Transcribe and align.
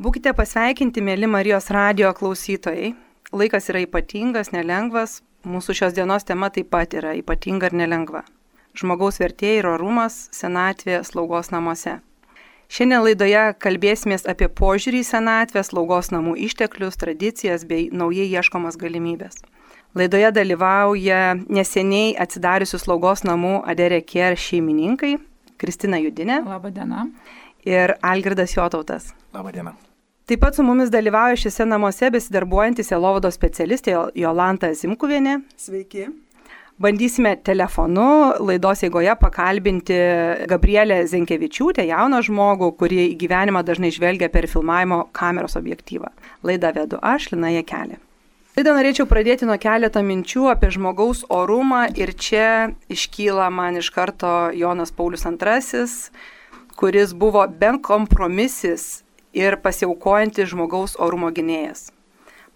Būkite 0.00 0.32
pasveikinti, 0.32 1.02
mėly 1.04 1.28
Marijos 1.28 1.66
radio 1.76 2.08
klausytojai. 2.16 2.94
Laikas 3.36 3.66
yra 3.68 3.82
ypatingas, 3.84 4.48
nelengvas. 4.54 5.18
Mūsų 5.44 5.74
šios 5.76 5.92
dienos 5.92 6.24
tema 6.24 6.48
taip 6.48 6.70
pat 6.72 6.94
yra 6.96 7.10
ypatinga 7.18 7.68
ir 7.68 7.76
nelengva. 7.76 8.22
Žmogaus 8.80 9.20
vertėjai 9.20 9.58
ir 9.58 9.68
orumas- 9.68 10.16
senatvė 10.38 11.02
slaugos 11.04 11.52
namuose. 11.52 11.98
Šiandien 12.70 13.04
laidoje 13.04 13.42
kalbėsimės 13.60 14.24
apie 14.24 14.48
požiūrį 14.48 15.02
į 15.04 15.08
senatvę, 15.10 15.60
slaugos 15.68 16.08
namų 16.08 16.32
išteklius, 16.48 16.96
tradicijas 16.96 17.66
bei 17.68 17.90
naujai 17.92 18.30
ieškomas 18.32 18.80
galimybės. 18.80 19.36
Laidoje 19.94 20.32
dalyvauja 20.32 21.44
neseniai 21.46 22.16
atsidariusių 22.16 22.80
slaugos 22.80 23.20
namų 23.20 23.66
Aderė 23.66 24.00
Kier 24.00 24.32
šeimininkai- 24.32 25.20
Kristina 25.60 25.98
Judinė. 26.00 26.42
Labadiena. 26.46 27.10
Ir 27.66 27.98
Algirdas 28.02 28.54
Jotautas. 28.54 29.12
Labadiena. 29.34 29.89
Taip 30.30 30.44
pat 30.44 30.54
su 30.54 30.62
mumis 30.62 30.92
dalyvauja 30.94 31.34
šiuose 31.42 31.64
namuose 31.66 32.06
besidarbuojantis 32.14 32.92
Elovados 32.94 33.34
specialistė 33.34 33.96
Jolanta 34.14 34.68
Zimkuvienė. 34.78 35.32
Sveiki. 35.58 36.04
Bandysime 36.78 37.32
telefonu 37.42 38.04
laidos 38.38 38.84
eigoje 38.86 39.16
pakalbinti 39.18 39.96
Gabrielę 40.52 41.00
Zenkevičiūtę, 41.10 41.82
jauną 41.88 42.22
žmogų, 42.28 42.70
kuri 42.78 43.00
į 43.08 43.18
gyvenimą 43.24 43.64
dažnai 43.66 43.90
žvelgia 43.90 44.30
per 44.30 44.46
filmavimo 44.46 45.00
kameros 45.18 45.58
objektyvą. 45.58 46.14
Laidą 46.46 46.70
vedu 46.78 47.02
aš, 47.02 47.32
Lina 47.34 47.50
Jekelė. 47.56 47.98
Laidą 48.54 48.78
norėčiau 48.78 49.10
pradėti 49.10 49.50
nuo 49.50 49.58
keletą 49.58 50.06
minčių 50.06 50.46
apie 50.54 50.70
žmogaus 50.78 51.26
orumą 51.26 51.88
ir 51.98 52.14
čia 52.14 52.70
iškyla 52.86 53.50
man 53.50 53.82
iš 53.82 53.90
karto 53.98 54.52
Jonas 54.54 54.94
Paulius 54.94 55.26
II, 55.26 55.86
kuris 56.78 57.18
buvo 57.18 57.48
ben 57.50 57.82
kompromisis 57.82 59.00
ir 59.32 59.56
pasiaukojantis 59.62 60.50
žmogaus 60.52 60.96
orumo 60.98 61.30
gynėjas. 61.34 61.90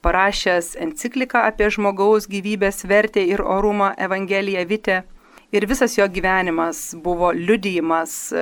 Parašęs 0.04 0.74
encikliką 0.84 1.46
apie 1.48 1.70
žmogaus 1.72 2.28
gyvybės 2.28 2.84
vertę 2.84 3.22
ir 3.24 3.40
orumą 3.40 3.94
Evangeliją 3.96 4.66
Vite. 4.68 5.02
Ir 5.54 5.64
visas 5.70 5.94
jo 5.96 6.04
gyvenimas 6.10 6.96
buvo 6.98 7.30
liudijimas 7.32 8.34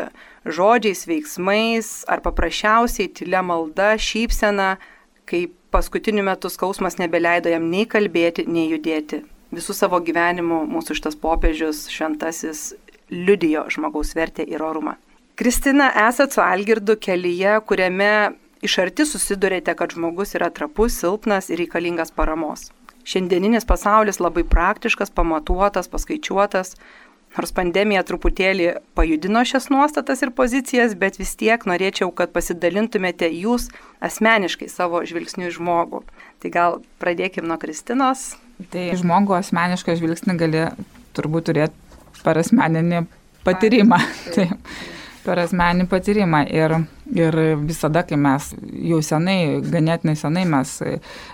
žodžiais, 0.49 1.05
veiksmais 1.07 1.91
ar 2.09 2.23
paprasčiausiai 2.25 3.11
tylė 3.13 3.43
malda, 3.45 3.93
šypsena, 4.01 4.79
kai 5.29 5.45
paskutiniu 5.71 6.25
metu 6.25 6.51
skausmas 6.51 6.99
nebeleido 6.99 7.53
jam 7.53 7.69
nei 7.71 7.85
kalbėti, 7.87 8.49
nei 8.49 8.71
judėti. 8.73 9.23
Visų 9.53 9.77
savo 9.77 10.01
gyvenimu 10.01 10.65
mūsų 10.73 10.97
šitas 10.99 11.19
popiežius 11.21 11.85
šventasis 11.93 12.73
liudijo 13.13 13.67
žmogaus 13.71 14.17
vertę 14.17 14.47
ir 14.49 14.65
orumą. 14.65 14.97
Kristina, 15.43 15.91
esat 16.09 16.33
su 16.33 16.41
Algirdu 16.41 16.95
kelyje, 17.03 17.57
kuriame 17.67 18.31
iš 18.63 18.77
arti 18.79 19.03
susidurėte, 19.03 19.73
kad 19.75 19.91
žmogus 19.91 20.37
yra 20.39 20.53
trapus, 20.55 20.95
silpnas 21.01 21.49
ir 21.51 21.59
reikalingas 21.59 22.15
paramos. 22.15 22.69
Šiandieninis 23.03 23.67
pasaulis 23.67 24.21
labai 24.23 24.45
praktiškas, 24.47 25.11
pamatuotas, 25.11 25.91
paskaičiuotas. 25.91 26.77
Nors 27.35 27.55
pandemija 27.57 28.05
truputėlį 28.07 28.69
pajudino 28.95 29.43
šias 29.43 29.67
nuostatas 29.75 30.23
ir 30.23 30.31
pozicijas, 30.31 30.95
bet 30.95 31.19
vis 31.19 31.35
tiek 31.43 31.67
norėčiau, 31.67 32.13
kad 32.15 32.31
pasidalintumėte 32.31 33.27
jūs 33.35 33.67
asmeniškai 33.99 34.71
savo 34.71 35.03
žvilgsnių 35.03 35.51
į 35.51 35.57
žmogų. 35.59 36.05
Tai 36.39 36.55
gal 36.55 36.81
pradėkim 37.03 37.51
nuo 37.51 37.59
Kristinos. 37.59 38.37
Tai 38.71 38.89
žmogų 39.03 39.41
asmenišką 39.43 39.99
žvilgsnį 39.99 40.41
gali 40.47 40.65
turbūt 41.19 41.51
turėti 41.51 42.23
per 42.23 42.45
asmeninį 42.47 43.09
patyrimą. 43.43 44.05
Taip 44.39 45.01
per 45.25 45.41
asmenį 45.43 45.87
patyrimą. 45.91 46.43
Ir, 46.53 46.75
ir 47.15 47.39
visada, 47.63 48.03
kai 48.07 48.19
mes 48.21 48.51
jau 48.91 49.01
senai, 49.05 49.37
ganėtinai 49.65 50.15
senai 50.19 50.45
mes 50.49 50.75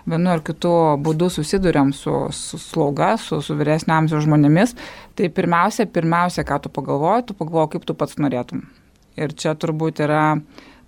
vienu 0.08 0.32
ar 0.32 0.42
kitu 0.46 0.72
būdu 1.04 1.30
susidurėm 1.32 1.92
su, 1.96 2.14
su 2.34 2.60
slauga, 2.62 3.14
su, 3.22 3.40
su 3.44 3.56
vyresnio 3.58 3.96
amžiaus 3.98 4.26
žmonėmis, 4.26 4.74
tai 5.18 5.30
pirmiausia, 5.34 5.88
pirmiausia, 5.90 6.46
ką 6.48 6.62
tu 6.64 6.72
pagalvoji, 6.72 7.28
tu 7.30 7.38
pagalvoji, 7.38 7.76
kaip 7.76 7.86
tu 7.88 7.98
pats 7.98 8.18
norėtum. 8.20 8.64
Ir 9.18 9.34
čia 9.34 9.56
turbūt 9.58 10.04
yra 10.04 10.24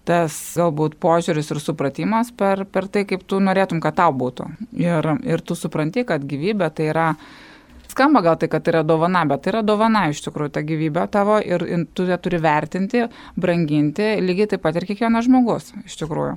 tas 0.07 0.35
galbūt 0.57 0.97
požiūris 1.03 1.51
ir 1.53 1.61
supratimas 1.63 2.31
per, 2.35 2.65
per 2.65 2.89
tai, 2.93 3.05
kaip 3.09 3.27
tu 3.29 3.41
norėtum, 3.43 3.83
kad 3.83 3.99
tau 4.01 4.15
būtų. 4.17 4.49
Ir, 4.81 5.15
ir 5.29 5.45
tu 5.45 5.57
supranti, 5.59 6.07
kad 6.09 6.25
gyvybė 6.27 6.71
tai 6.75 6.91
yra 6.93 7.09
Skamba 7.91 8.23
gal 8.23 8.39
tai, 8.39 8.49
kad 8.53 8.63
tai 8.63 8.77
yra 8.77 8.85
dovana, 8.87 9.25
bet 9.27 9.43
tai 9.45 9.55
yra 9.55 9.63
dovana 9.67 10.07
iš 10.13 10.23
tikrųjų 10.27 10.55
ta 10.55 10.63
gyvybė 10.67 11.07
tavo 11.11 11.41
ir 11.43 11.65
tu 11.97 12.07
ją 12.07 12.19
turi 12.23 12.39
vertinti, 12.43 13.07
branginti, 13.41 14.13
lygiai 14.23 14.53
taip 14.53 14.63
pat 14.67 14.79
ir 14.79 14.87
kiekvienas 14.91 15.27
žmogus 15.27 15.73
iš 15.85 15.99
tikrųjų. 16.05 16.37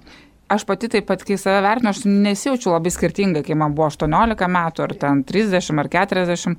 Aš 0.53 0.65
pati 0.67 0.89
taip 0.91 1.05
pat, 1.07 1.21
kai 1.25 1.37
save 1.39 1.61
vertinu, 1.63 1.89
aš 1.89 2.03
nesijaučiu 2.05 2.73
labai 2.73 2.91
skirtingai, 2.91 3.41
kai 3.47 3.55
man 3.57 3.73
buvo 3.73 3.87
18 3.87 4.49
metų, 4.51 4.83
ar 4.83 4.93
ten 4.99 5.23
30 5.25 5.79
ar 5.81 5.89
40, 5.93 6.57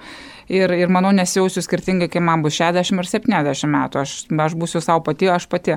ir, 0.57 0.75
ir 0.81 0.91
manau 0.91 1.13
nesijausiu 1.15 1.63
skirtingai, 1.63 2.09
kai 2.11 2.23
man 2.25 2.43
bus 2.43 2.57
60 2.59 3.03
ar 3.03 3.11
70 3.11 3.71
metų, 3.77 4.01
aš, 4.03 4.17
aš 4.47 4.57
būsiu 4.59 4.83
savo 4.83 5.05
pati, 5.07 5.29
aš 5.31 5.47
pati. 5.53 5.77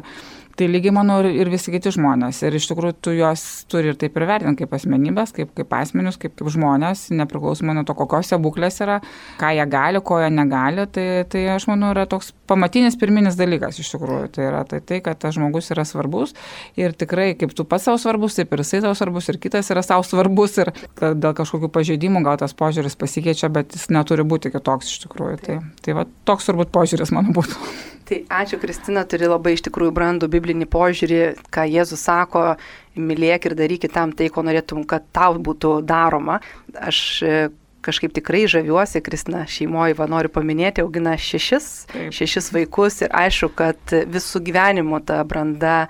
Tai 0.57 0.65
lygiai 0.65 0.93
manau 0.95 1.19
ir, 1.21 1.29
ir 1.43 1.51
visi 1.53 1.69
kiti 1.69 1.91
žmonės. 1.93 2.39
Ir 2.47 2.55
iš 2.57 2.65
tikrųjų 2.71 2.95
tu 3.05 3.11
juos 3.13 3.43
turi 3.69 3.91
ir 3.91 3.97
taip 4.01 4.15
ir 4.17 4.25
vertinti 4.25 4.63
kaip 4.63 4.71
asmenybės, 4.73 5.33
kaip, 5.35 5.51
kaip 5.57 5.73
asmenius, 5.77 6.15
kaip, 6.17 6.33
kaip 6.39 6.49
žmonės, 6.53 7.07
nepriklausomai 7.13 7.75
nuo 7.77 7.83
to, 7.85 7.93
kokiose 7.97 8.39
būklės 8.41 8.81
yra, 8.81 8.95
ką 9.37 9.51
jie 9.53 9.67
gali, 9.69 10.01
ko 10.01 10.17
jie 10.23 10.31
negali. 10.33 10.87
Tai, 10.89 11.05
tai 11.29 11.43
aš 11.53 11.67
manau 11.69 11.91
yra 11.93 12.07
toks 12.09 12.31
pamatinis 12.49 12.97
pirminis 12.97 13.37
dalykas 13.37 13.77
iš 13.83 13.91
tikrųjų. 13.93 14.31
Tai 14.33 14.47
yra 14.47 14.63
tai, 14.69 14.79
tai, 14.81 14.97
kad 15.05 15.19
tas 15.21 15.35
žmogus 15.37 15.69
yra 15.75 15.85
svarbus 15.85 16.33
ir 16.79 16.95
tikrai 16.97 17.35
kaip 17.37 17.53
tu 17.53 17.67
pats 17.69 17.85
savo 17.85 18.01
svarbus, 18.01 18.39
taip 18.39 18.55
ir 18.55 18.63
jisai 18.63 18.81
savo 18.81 18.95
svarbus 18.97 19.29
ir 19.29 19.37
kitas 19.43 19.69
yra 19.73 19.83
savo 19.85 20.07
svarbus 20.07 20.57
ir 20.63 20.71
dėl 20.97 21.35
kažkokių 21.37 21.69
pažeidimų 21.75 22.23
gal 22.25 22.41
tas 22.41 22.57
požiūris 22.57 22.97
pasikeičia, 22.97 23.51
bet 23.53 23.77
jis 23.77 23.91
neturi 23.93 24.25
būti 24.25 24.49
kitoks 24.55 24.89
iš 24.89 25.05
tikrųjų. 25.05 25.37
Tai, 25.45 25.59
tai 25.85 25.97
va, 25.99 26.07
toks 26.25 26.49
turbūt 26.49 26.73
požiūris 26.73 27.13
mano 27.13 27.35
būtų. 27.37 27.61
Tai 28.07 28.21
ačiū, 28.31 28.55
Kristina, 28.61 29.01
turi 29.03 29.27
labai 29.27 29.57
iš 29.57 29.65
tikrųjų 29.65 29.91
brandų 29.91 30.29
biblinį 30.47 30.67
požiūrį, 30.71 31.21
ką 31.51 31.67
Jėzus 31.67 32.05
sako, 32.07 32.55
mylėk 32.95 33.49
ir 33.49 33.55
daryk 33.57 33.87
tam 33.91 34.13
tai, 34.15 34.29
ko 34.31 34.43
norėtum, 34.47 34.85
kad 34.87 35.05
tau 35.11 35.35
būtų 35.35 35.81
daroma. 35.85 36.39
Aš 36.79 36.99
e, 37.23 37.49
kažkaip 37.85 38.15
tikrai 38.15 38.45
žaviuosi, 38.47 39.03
Kristina 39.03 39.43
šeimoje, 39.47 39.97
va 39.99 40.07
noriu 40.07 40.31
paminėti, 40.33 40.83
augina 40.85 41.17
šešis, 41.19 41.67
Taip. 41.91 42.15
šešis 42.15 42.51
vaikus 42.55 43.01
ir 43.03 43.11
aišku, 43.15 43.51
kad 43.57 43.95
visų 44.07 44.41
gyvenimo 44.47 45.01
ta 45.03 45.21
branda 45.27 45.87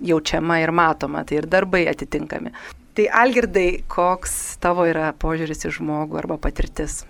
jaučiama 0.00 0.60
ir 0.62 0.72
matoma, 0.72 1.24
tai 1.26 1.42
ir 1.42 1.48
darbai 1.50 1.84
atitinkami. 1.90 2.54
Tai 2.98 3.06
Algirdai, 3.20 3.84
koks 3.90 4.58
tavo 4.62 4.86
yra 4.88 5.12
požiūris 5.14 5.68
į 5.68 5.76
žmogų 5.78 6.18
arba 6.18 6.38
patirtis? 6.42 7.04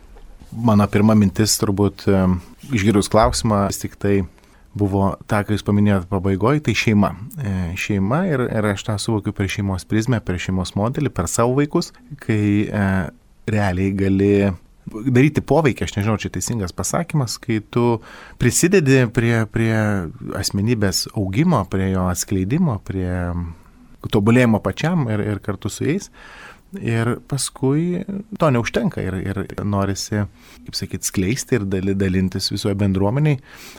Mano 0.53 0.85
pirma 0.89 1.15
mintis 1.17 1.57
turbūt 1.61 2.07
e, 2.09 2.25
išgirdus 2.73 3.09
klausimą, 3.13 3.67
vis 3.69 3.81
tik 3.81 3.97
tai 4.01 4.23
buvo 4.77 5.15
tą, 5.31 5.43
ką 5.47 5.57
jūs 5.57 5.65
paminėjote 5.67 6.09
pabaigoje, 6.11 6.63
tai 6.67 6.75
šeima. 6.77 7.13
E, 7.41 7.55
šeima 7.81 8.23
ir, 8.29 8.45
ir 8.47 8.71
aš 8.75 8.85
tą 8.89 8.97
suvokiu 9.01 9.35
per 9.37 9.49
šeimos 9.51 9.87
prizmę, 9.89 10.21
per 10.25 10.39
šeimos 10.43 10.75
modelį, 10.79 11.13
per 11.15 11.31
savo 11.31 11.57
vaikus, 11.59 11.93
kai 12.23 12.41
e, 12.67 12.89
realiai 13.49 13.93
gali 13.97 14.33
daryti 14.89 15.43
poveikį, 15.45 15.85
aš 15.85 15.97
nežinau, 15.99 16.17
čia 16.21 16.31
teisingas 16.33 16.75
pasakymas, 16.77 17.37
kai 17.43 17.61
tu 17.61 17.99
prisidedi 18.41 19.05
prie, 19.15 19.43
prie 19.53 19.75
asmenybės 20.39 21.07
augimo, 21.15 21.63
prie 21.71 21.91
jo 21.93 22.07
atskleidimo, 22.09 22.79
prie 22.87 23.11
tobulėjimo 24.09 24.61
pačiam 24.65 25.09
ir, 25.11 25.25
ir 25.35 25.43
kartu 25.45 25.73
su 25.73 25.89
jais. 25.89 26.09
Ir 26.77 27.15
paskui 27.25 28.03
to 28.37 28.51
neužtenka 28.53 29.01
ir, 29.01 29.15
ir 29.25 29.39
norisi, 29.65 30.27
kaip 30.67 30.77
sakyt, 30.77 31.07
skleisti 31.09 31.57
ir 31.57 31.65
dalintis 31.97 32.51
visoje 32.53 32.77
bendruomeniai. 32.77 33.39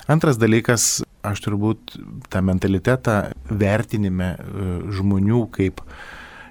Antras 0.10 0.40
dalykas, 0.42 1.04
aš 1.22 1.44
turbūt 1.46 2.00
tą 2.34 2.42
mentalitetą 2.48 3.20
vertinime 3.52 4.32
e, 4.34 4.72
žmonių 4.98 5.44
kaip 5.54 5.84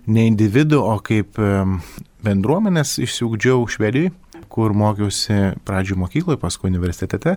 ne 0.06 0.29
individų, 0.31 0.79
o 0.79 0.94
kaip 1.02 1.43
e, 1.43 1.50
bendruomenės 2.23 3.00
išsiugdžiau 3.02 3.67
Švedijoje, 3.75 4.14
kur 4.49 4.73
mokiausi 4.79 5.56
pradžių 5.67 5.99
mokykloje, 6.05 6.38
paskui 6.41 6.70
universitete. 6.70 7.34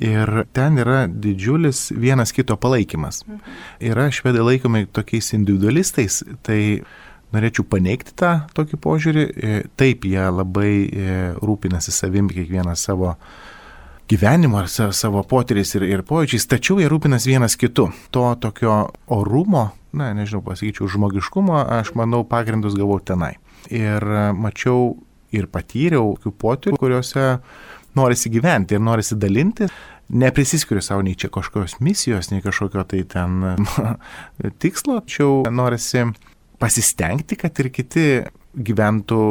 Ir 0.00 0.46
ten 0.56 0.80
yra 0.80 1.04
didžiulis 1.10 1.90
vienas 1.92 2.32
kito 2.32 2.56
palaikymas. 2.56 3.20
Mhm. 3.26 3.60
Yra 3.92 4.08
švedai 4.08 4.48
laikomi 4.48 4.86
tokiais 4.88 5.32
individualistais, 5.36 6.22
tai 6.46 6.60
norėčiau 7.34 7.66
paneigti 7.70 8.14
tą 8.18 8.32
tokį 8.56 8.78
požiūrį. 8.82 9.24
E, 9.30 9.62
taip, 9.78 10.06
jie 10.08 10.26
labai 10.32 10.72
e, 10.86 11.16
rūpinasi 11.38 11.94
savim 11.94 12.30
kiekvieną 12.30 12.74
savo 12.78 13.14
gyvenimą 14.10 14.64
ar 14.64 14.70
savo 14.70 15.22
potyriais 15.26 15.70
ir, 15.78 15.86
ir 15.86 16.02
pojūčiais, 16.06 16.48
tačiau 16.50 16.80
jie 16.82 16.88
rūpinasi 16.90 17.30
vienas 17.30 17.54
kitu. 17.58 17.90
To 18.14 18.24
tokio 18.42 18.80
orumo, 19.06 19.68
na, 19.94 20.10
nežinau, 20.16 20.42
pasakyčiau, 20.46 20.90
žmogiškumo, 20.90 21.60
aš 21.80 21.94
manau, 21.98 22.24
pagrindus 22.26 22.78
gavau 22.78 22.98
tenai. 22.98 23.36
Ir 23.70 24.02
e, 24.02 24.26
mačiau 24.34 24.96
ir 25.30 25.46
patyriau 25.46 26.16
tokių 26.18 26.34
potyrių, 26.42 26.80
kuriuose 26.80 27.30
norisi 27.94 28.30
gyventi 28.30 28.74
ir 28.74 28.82
norisi 28.82 29.18
dalinti. 29.18 29.70
neprisiskiriu 30.10 30.82
savo 30.82 31.04
nei 31.06 31.14
čia 31.14 31.28
kažkokios 31.30 31.76
misijos, 31.80 32.32
nei 32.32 32.42
kažkokio 32.42 32.82
tai 32.84 33.04
ten 33.06 33.44
tikslo, 34.62 34.98
tačiau 35.06 35.44
norisi 35.54 36.08
pasistengti, 36.60 37.38
kad 37.40 37.56
ir 37.62 37.70
kiti 37.74 38.06
gyventų 38.54 39.22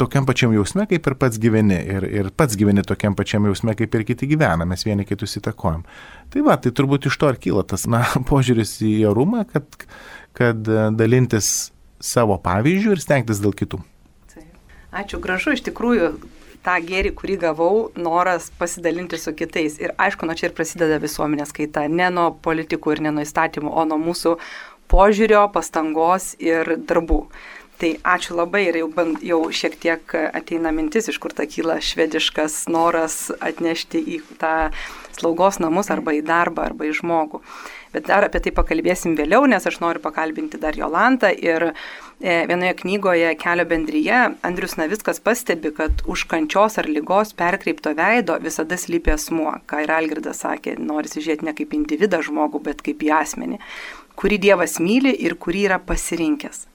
tokiam 0.00 0.24
pačiam 0.28 0.54
jausme, 0.56 0.86
kaip 0.88 1.06
ir 1.06 1.16
pats 1.20 1.40
gyveni. 1.40 1.76
Ir, 1.94 2.06
ir 2.08 2.30
pats 2.36 2.56
gyveni 2.58 2.84
tokiam 2.86 3.16
pačiam 3.18 3.44
jausme, 3.48 3.74
kaip 3.78 3.94
ir 3.96 4.06
kiti 4.08 4.28
gyvena. 4.30 4.66
Mes 4.68 4.84
vieni 4.86 5.04
kitus 5.08 5.36
įtakojam. 5.40 5.84
Tai 6.32 6.46
va, 6.46 6.56
tai 6.62 6.72
turbūt 6.76 7.10
iš 7.10 7.20
to 7.20 7.30
ir 7.32 7.40
kyla 7.42 7.66
tas, 7.68 7.86
na, 7.90 8.02
požiūris 8.30 8.78
į 8.86 8.96
jarumą, 9.04 9.44
kad, 9.52 9.86
kad 10.38 10.74
dalintis 10.96 11.70
savo 12.00 12.40
pavyzdžių 12.40 12.96
ir 12.96 13.04
stengtis 13.04 13.42
dėl 13.44 13.56
kitų. 13.56 13.82
Ačiū, 14.90 15.20
gražu, 15.22 15.52
iš 15.54 15.60
tikrųjų, 15.68 16.14
tą 16.64 16.74
gėrį, 16.84 17.12
kurį 17.16 17.36
gavau, 17.44 17.74
noras 17.96 18.48
pasidalinti 18.58 19.20
su 19.20 19.32
kitais. 19.36 19.78
Ir 19.80 19.94
aišku, 20.00 20.26
nuo 20.26 20.34
čia 20.36 20.48
ir 20.48 20.56
prasideda 20.56 20.98
visuomenės 21.02 21.54
kaita. 21.56 21.86
Ne 21.88 22.10
nuo 22.12 22.30
politikų 22.44 22.96
ir 22.96 23.04
ne 23.06 23.14
nuo 23.14 23.24
įstatymų, 23.24 23.70
o 23.70 23.86
nuo 23.88 24.00
mūsų 24.00 24.34
požiūrio, 24.90 25.46
pastangos 25.54 26.34
ir 26.42 26.76
darbų. 26.88 27.24
Tai 27.80 27.94
ačiū 28.04 28.34
labai 28.36 28.66
ir 28.68 28.76
jau, 28.82 28.90
band, 28.92 29.22
jau 29.24 29.38
šiek 29.56 29.78
tiek 29.80 30.14
ateina 30.20 30.68
mintis, 30.76 31.08
iš 31.08 31.16
kur 31.22 31.32
ta 31.32 31.46
kyla 31.48 31.78
švediškas 31.80 32.66
noras 32.68 33.30
atnešti 33.40 34.02
į 34.04 34.18
tą 34.42 34.56
slaugos 35.16 35.56
namus 35.64 35.88
arba 35.92 36.12
į 36.12 36.20
darbą 36.28 36.66
arba 36.68 36.88
į 36.88 36.98
žmogų. 37.00 37.40
Bet 37.90 38.06
dar 38.06 38.22
apie 38.22 38.38
tai 38.44 38.52
pakalbėsim 38.54 39.16
vėliau, 39.18 39.48
nes 39.50 39.64
aš 39.66 39.80
noriu 39.82 40.02
pakalbinti 40.04 40.60
dar 40.62 40.76
Jolantą 40.78 41.32
ir 41.34 41.70
e, 41.72 41.72
vienoje 42.46 42.76
knygoje 42.84 43.32
Kelio 43.40 43.64
bendryje 43.72 44.20
Andrius 44.46 44.76
Navickas 44.78 45.18
pastebi, 45.24 45.72
kad 45.74 46.04
už 46.06 46.28
kančios 46.30 46.78
ar 46.78 46.86
lygos 46.86 47.34
perkreipto 47.34 47.96
veido 47.98 48.36
visada 48.44 48.78
slypi 48.78 49.16
asmuo, 49.16 49.56
ką 49.66 49.82
ir 49.86 49.94
Algirdas 49.96 50.44
sakė, 50.44 50.76
nori 50.78 51.10
žiūrėti 51.10 51.48
ne 51.48 51.56
kaip 51.58 51.74
individą 51.80 52.22
žmogų, 52.28 52.62
bet 52.68 52.84
kaip 52.86 53.02
į 53.02 53.10
asmenį, 53.18 53.58
kurį 54.20 54.36
Dievas 54.42 54.76
myli 54.82 55.14
ir 55.24 55.38
kurį 55.40 55.64
yra 55.70 55.78
pasirinkęs. 55.80 56.66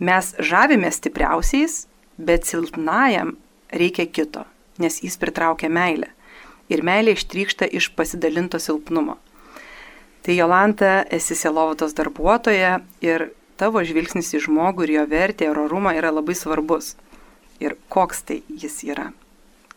Mes 0.00 0.32
žavimės 0.40 0.96
stipriausiais, 1.00 1.84
bet 2.16 2.48
silpnajam 2.48 3.34
reikia 3.72 4.06
kito, 4.08 4.44
nes 4.80 5.02
jis 5.04 5.16
pritraukia 5.20 5.68
meilę. 5.72 6.08
Ir 6.72 6.82
meilė 6.84 7.14
ištrykšta 7.16 7.68
iš 7.78 7.90
pasidalinto 7.96 8.58
silpnumo. 8.60 9.18
Tai 10.24 10.34
Jolanta, 10.34 11.04
esi 11.12 11.36
selovatos 11.38 11.94
darbuotoja 11.94 12.80
ir 13.04 13.28
tavo 13.60 13.82
žvilgsnis 13.86 14.32
į 14.34 14.42
žmogų 14.48 14.88
ir 14.88 14.94
jo 14.96 15.04
vertę 15.12 15.46
ir 15.46 15.60
orumą 15.62 15.92
yra 15.96 16.10
labai 16.10 16.34
svarbus. 16.34 16.94
Ir 17.62 17.76
koks 17.92 18.24
tai 18.26 18.40
jis 18.48 18.82
yra, 18.88 19.10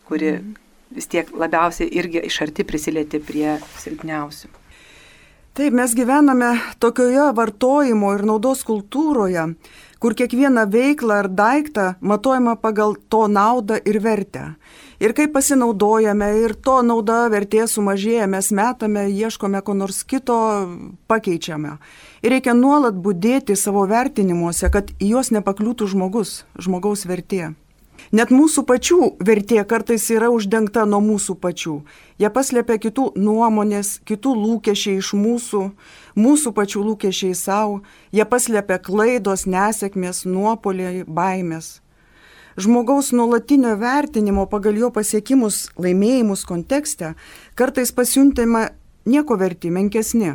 kuri 0.08 0.34
mhm. 0.34 0.56
vis 0.96 1.08
tiek 1.08 1.30
labiausiai 1.32 1.92
irgi 2.00 2.24
iš 2.28 2.40
arti 2.48 2.66
prisilieti 2.66 3.22
prie 3.24 3.60
silpniausių. 3.80 4.59
Taip, 5.60 5.74
mes 5.76 5.92
gyvename 5.92 6.54
tokioje 6.80 7.26
vartojimo 7.36 8.14
ir 8.16 8.22
naudos 8.24 8.62
kultūroje, 8.64 9.42
kur 10.00 10.14
kiekviena 10.16 10.62
veikla 10.72 11.18
ar 11.20 11.28
daiktą 11.28 11.84
matuojama 12.00 12.54
pagal 12.62 12.94
to 13.12 13.26
naudą 13.28 13.76
ir 13.84 13.98
vertę. 14.00 14.46
Ir 15.04 15.12
kai 15.12 15.28
pasinaudojame 15.28 16.30
ir 16.46 16.56
to 16.64 16.78
nauda 16.80 17.26
vertė 17.28 17.66
sumažėja, 17.68 18.24
mes 18.24 18.48
metame, 18.56 19.04
ieškome 19.12 19.60
ko 19.60 19.76
nors 19.76 20.00
kito, 20.00 20.40
pakeičiame. 21.12 21.76
Ir 22.24 22.38
reikia 22.38 22.56
nuolat 22.56 22.96
būdėti 22.96 23.52
savo 23.52 23.84
vertinimuose, 23.84 24.72
kad 24.72 24.88
į 24.96 25.12
juos 25.12 25.28
nepakliūtų 25.28 25.92
žmogus, 25.92 26.38
žmogaus 26.56 27.04
vertė. 27.04 27.50
Net 28.10 28.32
mūsų 28.34 28.64
pačių 28.66 28.96
vertė 29.22 29.62
kartais 29.70 30.08
yra 30.10 30.32
uždengta 30.34 30.82
nuo 30.82 30.98
mūsų 30.98 31.36
pačių. 31.38 31.76
Jie 32.18 32.30
paslėpia 32.34 32.80
kitų 32.82 33.04
nuomonės, 33.14 34.00
kitų 34.02 34.32
lūkesčiai 34.34 34.96
iš 34.98 35.12
mūsų, 35.14 35.60
mūsų 36.18 36.50
pačių 36.56 36.82
lūkesčiai 36.88 37.36
savo, 37.38 37.84
jie 38.10 38.26
paslėpia 38.26 38.80
klaidos, 38.82 39.44
nesėkmės, 39.46 40.24
nuopoliai, 40.26 41.04
baimės. 41.06 41.78
Žmogaus 42.58 43.12
nuolatinio 43.14 43.76
vertinimo 43.78 44.48
pagal 44.50 44.80
jo 44.80 44.88
pasiekimus, 44.90 45.68
laimėjimus 45.78 46.42
kontekste 46.48 47.12
kartais 47.54 47.94
pasiuntėme 47.94 48.72
nieko 49.06 49.36
verti, 49.38 49.70
menkesni. 49.70 50.32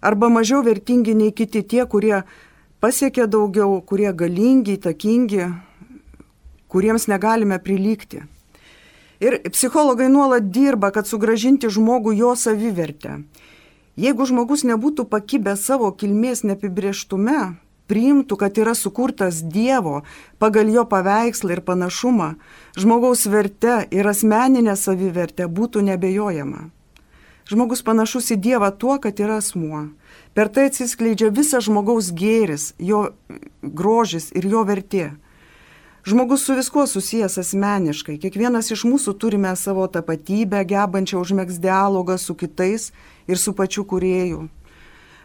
Arba 0.00 0.30
mažiau 0.30 0.62
vertingi 0.62 1.16
nei 1.18 1.34
kiti 1.34 1.64
tie, 1.66 1.82
kurie 1.90 2.22
pasiekia 2.80 3.26
daugiau, 3.26 3.80
kurie 3.82 4.14
galingi, 4.14 4.78
įtakingi, 4.78 5.50
kuriems 6.70 7.08
negalime 7.10 7.58
prilygti. 7.62 8.22
Ir 9.20 9.36
psichologai 9.52 10.08
nuolat 10.08 10.46
dirba, 10.48 10.88
kad 10.94 11.08
sugražinti 11.10 11.68
žmogų 11.68 12.14
jo 12.16 12.32
savivertę. 12.38 13.18
Jeigu 14.00 14.24
žmogus 14.24 14.62
nebūtų 14.64 15.04
pakibęs 15.10 15.66
savo 15.66 15.90
kilmės 15.92 16.40
neapibrieštume, 16.46 17.40
priimtų, 17.90 18.38
kad 18.40 18.58
yra 18.62 18.72
sukurtas 18.78 19.42
Dievo 19.42 20.00
pagal 20.40 20.70
jo 20.72 20.86
paveikslą 20.88 21.56
ir 21.56 21.62
panašumą, 21.66 22.34
žmogaus 22.78 23.26
verte 23.28 23.82
ir 23.90 24.06
asmeninė 24.06 24.76
savivertė 24.78 25.50
būtų 25.50 25.82
nebejojama. 25.90 26.70
Žmogus 27.50 27.82
panašus 27.82 28.30
į 28.30 28.36
Dievą 28.44 28.70
tuo, 28.70 29.00
kad 29.02 29.18
yra 29.18 29.40
asmuo. 29.42 29.88
Per 30.38 30.48
tai 30.54 30.68
atsiskleidžia 30.70 31.32
visas 31.34 31.66
žmogaus 31.66 32.12
gėris, 32.14 32.70
jo 32.78 33.08
grožis 33.60 34.30
ir 34.38 34.46
jo 34.46 34.62
vertė. 34.68 35.10
Žmogus 36.04 36.44
su 36.46 36.54
viskuo 36.54 36.86
susijęs 36.86 37.36
asmeniškai. 37.38 38.16
Kiekvienas 38.22 38.70
iš 38.72 38.86
mūsų 38.88 39.12
turime 39.20 39.50
savo 39.56 39.84
tapatybę, 39.84 40.62
gebančią 40.64 41.20
užmėgs 41.20 41.58
dialogą 41.60 42.16
su 42.18 42.34
kitais 42.34 42.88
ir 43.28 43.36
su 43.36 43.52
pačiu 43.52 43.84
kurėju. 43.84 44.46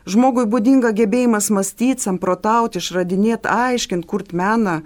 Žmogui 0.05 0.43
būdinga 0.51 0.91
gebėjimas 0.91 1.47
mąstyti, 1.49 2.03
samprotauti, 2.03 2.83
išradinėti, 2.83 3.47
aiškinti, 3.47 4.07
kurt 4.07 4.35
meną. 4.35 4.81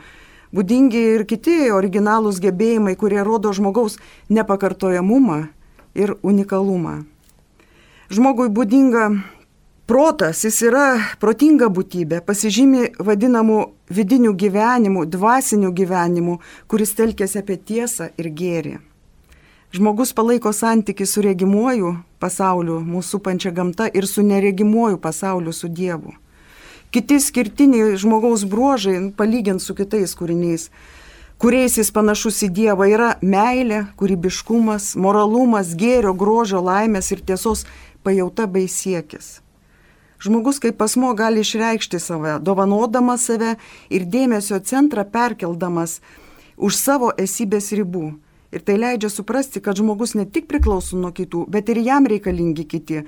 Būdingi 0.53 1.01
ir 1.15 1.25
kiti 1.25 1.71
originalūs 1.73 2.37
gebėjimai, 2.43 2.93
kurie 2.93 3.25
rodo 3.25 3.49
žmogaus 3.53 3.97
nepakartojamumą 4.29 5.41
ir 5.97 6.15
unikalumą. 6.21 7.01
Žmogui 8.13 8.47
būdinga 8.53 9.09
Protas, 9.89 10.43
jis 10.45 10.59
yra 10.67 10.99
protinga 11.17 11.65
būtybė, 11.73 12.19
pasižymi 12.21 12.91
vadinamų 13.01 13.55
vidinių 13.89 14.35
gyvenimų, 14.37 15.07
dvasinių 15.09 15.71
gyvenimų, 15.79 16.35
kuris 16.69 16.93
telkėsi 16.93 17.39
apie 17.41 17.57
tiesą 17.57 18.11
ir 18.21 18.29
gėrį. 18.29 18.75
Žmogus 19.73 20.13
palaiko 20.13 20.53
santyki 20.53 21.09
su 21.09 21.25
regimuoju 21.25 21.95
pasauliu, 22.21 22.77
mūsų 22.85 23.21
pančia 23.25 23.49
gamta 23.49 23.89
ir 23.89 24.05
su 24.05 24.21
neregimuoju 24.21 25.01
pasauliu, 25.01 25.55
su 25.57 25.71
Dievu. 25.81 26.13
Kiti 26.93 27.17
skirtiniai 27.17 27.97
žmogaus 27.97 28.45
bruožai, 28.45 29.09
palygint 29.17 29.65
su 29.65 29.73
kitais 29.73 30.13
kūriniais, 30.13 30.69
kuriais 31.41 31.81
jis 31.81 31.89
panašus 31.89 32.43
į 32.45 32.53
Dievą, 32.61 32.93
yra 32.93 33.11
meilė, 33.25 33.87
kūrybiškumas, 33.97 34.93
moralumas, 35.01 35.73
gėrio, 35.73 36.13
grožio, 36.13 36.61
laimės 36.61 37.09
ir 37.09 37.25
tiesos 37.25 37.65
pajauta 38.05 38.45
bei 38.45 38.69
siekis. 38.69 39.39
Žmogus 40.19 40.59
kaip 40.59 40.81
asmo 40.81 41.13
gali 41.15 41.39
išreikšti 41.45 41.99
save, 41.99 42.39
dovanodamas 42.43 43.23
save 43.29 43.53
ir 43.89 44.03
dėmesio 44.03 44.59
centrą 44.59 45.05
perkeldamas 45.07 46.01
už 46.57 46.75
savo 46.75 47.13
esybės 47.15 47.71
ribų. 47.71 48.17
Ir 48.51 48.65
tai 48.65 48.75
leidžia 48.81 49.11
suprasti, 49.13 49.61
kad 49.63 49.77
žmogus 49.77 50.15
ne 50.17 50.25
tik 50.25 50.49
priklauso 50.49 50.97
nuo 50.97 51.13
kitų, 51.15 51.45
bet 51.47 51.69
ir 51.69 51.79
jam 51.85 52.09
reikalingi 52.09 52.65
kiti, 52.67 53.03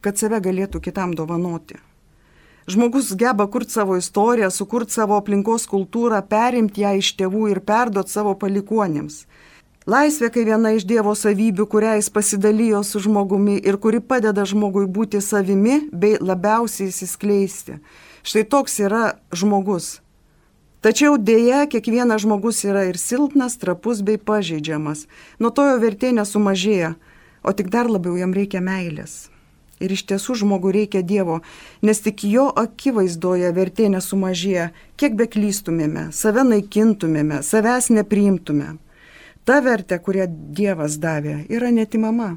kad 0.00 0.16
save 0.16 0.40
galėtų 0.40 0.80
kitam 0.80 1.12
dovanoti. 1.18 1.76
Žmogus 2.70 3.10
geba 3.20 3.44
kurti 3.50 3.74
savo 3.76 3.98
istoriją, 4.00 4.48
sukurti 4.48 4.96
savo 4.96 5.18
aplinkos 5.20 5.66
kultūrą, 5.68 6.22
perimti 6.24 6.86
ją 6.86 6.94
iš 7.02 7.10
tėvų 7.18 7.50
ir 7.52 7.60
perduoti 7.60 8.14
savo 8.14 8.32
palikuonėms. 8.40 9.26
Laisvė 9.84 10.30
kaip 10.32 10.46
viena 10.48 10.70
iš 10.72 10.86
Dievo 10.88 11.12
savybių, 11.12 11.66
kurią 11.68 11.98
jis 11.98 12.06
pasidalijo 12.08 12.78
su 12.88 13.02
žmogumi 13.04 13.58
ir 13.68 13.76
kuri 13.76 13.98
padeda 14.00 14.46
žmogui 14.48 14.86
būti 14.88 15.20
savimi 15.20 15.82
bei 15.92 16.16
labiausiai 16.16 16.88
įsiskleisti. 16.88 17.76
Štai 18.24 18.46
toks 18.48 18.78
yra 18.80 19.18
žmogus. 19.28 19.98
Tačiau 20.80 21.18
dėja, 21.20 21.66
kiekvienas 21.68 22.24
žmogus 22.24 22.62
yra 22.64 22.86
ir 22.88 22.96
silpnas, 22.96 23.58
trapus 23.60 24.00
bei 24.00 24.16
pažeidžiamas. 24.16 25.04
Nuo 25.36 25.50
to 25.52 25.66
jo 25.68 25.76
vertė 25.82 26.14
nesumažėja, 26.16 26.94
o 27.44 27.52
tik 27.52 27.68
dar 27.68 27.90
labiau 27.92 28.16
jam 28.16 28.32
reikia 28.32 28.64
meilės. 28.64 29.28
Ir 29.84 29.92
iš 29.92 30.06
tiesų 30.08 30.38
žmogui 30.40 30.72
reikia 30.78 31.02
Dievo, 31.04 31.42
nes 31.84 32.00
tik 32.00 32.24
jo 32.24 32.46
akivaizdoje 32.48 33.52
vertė 33.52 33.90
nesumažėja, 33.92 34.70
kiek 34.96 35.20
beklystumėme, 35.20 36.08
save 36.16 36.46
naikintumėme, 36.48 37.42
savęs 37.44 37.90
nepriimtumėme 37.92 38.78
ta 39.44 39.60
vertė, 39.64 40.00
kurią 40.02 40.26
Dievas 40.28 40.98
davė, 41.00 41.44
yra 41.52 41.70
netimama. 41.74 42.34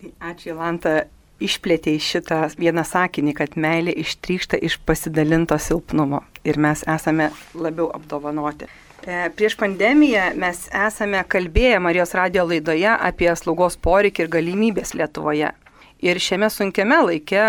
Tai 0.00 0.12
ačiū, 0.32 0.54
Lanta. 0.58 1.02
išplėtė 1.40 1.94
į 1.96 2.00
šitą 2.04 2.38
vieną 2.60 2.82
sakinį, 2.84 3.32
kad 3.32 3.54
meilė 3.56 3.94
ištrykšta 4.02 4.58
iš 4.60 4.74
pasidalinto 4.84 5.56
silpnumo 5.56 6.20
ir 6.44 6.58
mes 6.60 6.82
esame 6.84 7.30
labiau 7.54 7.86
apdovanoti. 7.96 8.68
E, 9.00 9.30
prieš 9.32 9.56
pandemiją 9.56 10.26
mes 10.36 10.66
esame 10.68 11.22
kalbėję 11.24 11.78
Marijos 11.80 12.12
radio 12.12 12.44
laidoje 12.44 12.92
apie 12.92 13.30
slaugos 13.40 13.78
poreikį 13.80 14.26
ir 14.26 14.32
galimybės 14.34 14.92
Lietuvoje. 14.92 15.54
Ir 16.04 16.20
šiame 16.20 16.50
sunkiame 16.52 16.98
laike 17.06 17.44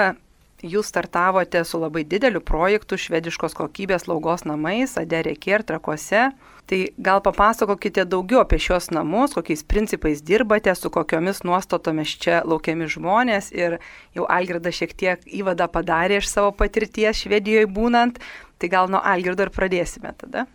jūs 0.62 0.92
startavote 0.92 1.64
su 1.66 1.80
labai 1.82 2.04
dideliu 2.08 2.42
projektu 2.44 2.98
švediškos 3.00 3.56
kokybės 3.58 4.06
slaugos 4.06 4.46
namais, 4.46 4.98
Aderekė 5.00 5.58
ir 5.58 5.66
Trakuose. 5.68 6.30
Tai 6.70 6.80
gal 7.02 7.20
papasakokite 7.26 8.06
daugiau 8.08 8.44
apie 8.44 8.60
šios 8.62 8.92
namus, 8.94 9.34
kokiais 9.36 9.64
principais 9.68 10.22
dirbate, 10.24 10.72
su 10.78 10.92
kokiomis 10.94 11.42
nuostatomis 11.44 12.14
čia 12.22 12.44
laukiami 12.48 12.88
žmonės 12.88 13.50
ir 13.52 13.80
jau 14.16 14.28
Algirdas 14.30 14.78
šiek 14.78 14.94
tiek 14.96 15.26
įvadą 15.26 15.68
padarė 15.74 16.22
iš 16.22 16.30
savo 16.32 16.54
patirties 16.56 17.26
Švedijoje 17.26 17.68
būnant, 17.68 18.22
tai 18.62 18.70
gal 18.72 18.88
nuo 18.94 19.02
Algirdo 19.04 19.50
ir 19.50 19.52
pradėsime 19.52 20.14
tada. 20.22 20.46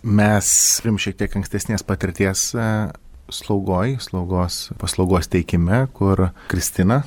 Mes 0.00 0.48
turim 0.78 0.96
šiek 1.02 1.18
tiek 1.18 1.36
ankstesnės 1.36 1.82
patirties 1.84 2.52
e, 2.54 2.64
slaugoj, 3.34 3.98
slaugos 4.00 4.68
paslaugos 4.78 5.28
teikime, 5.28 5.82
kur 5.92 6.30
Kristina 6.48 7.02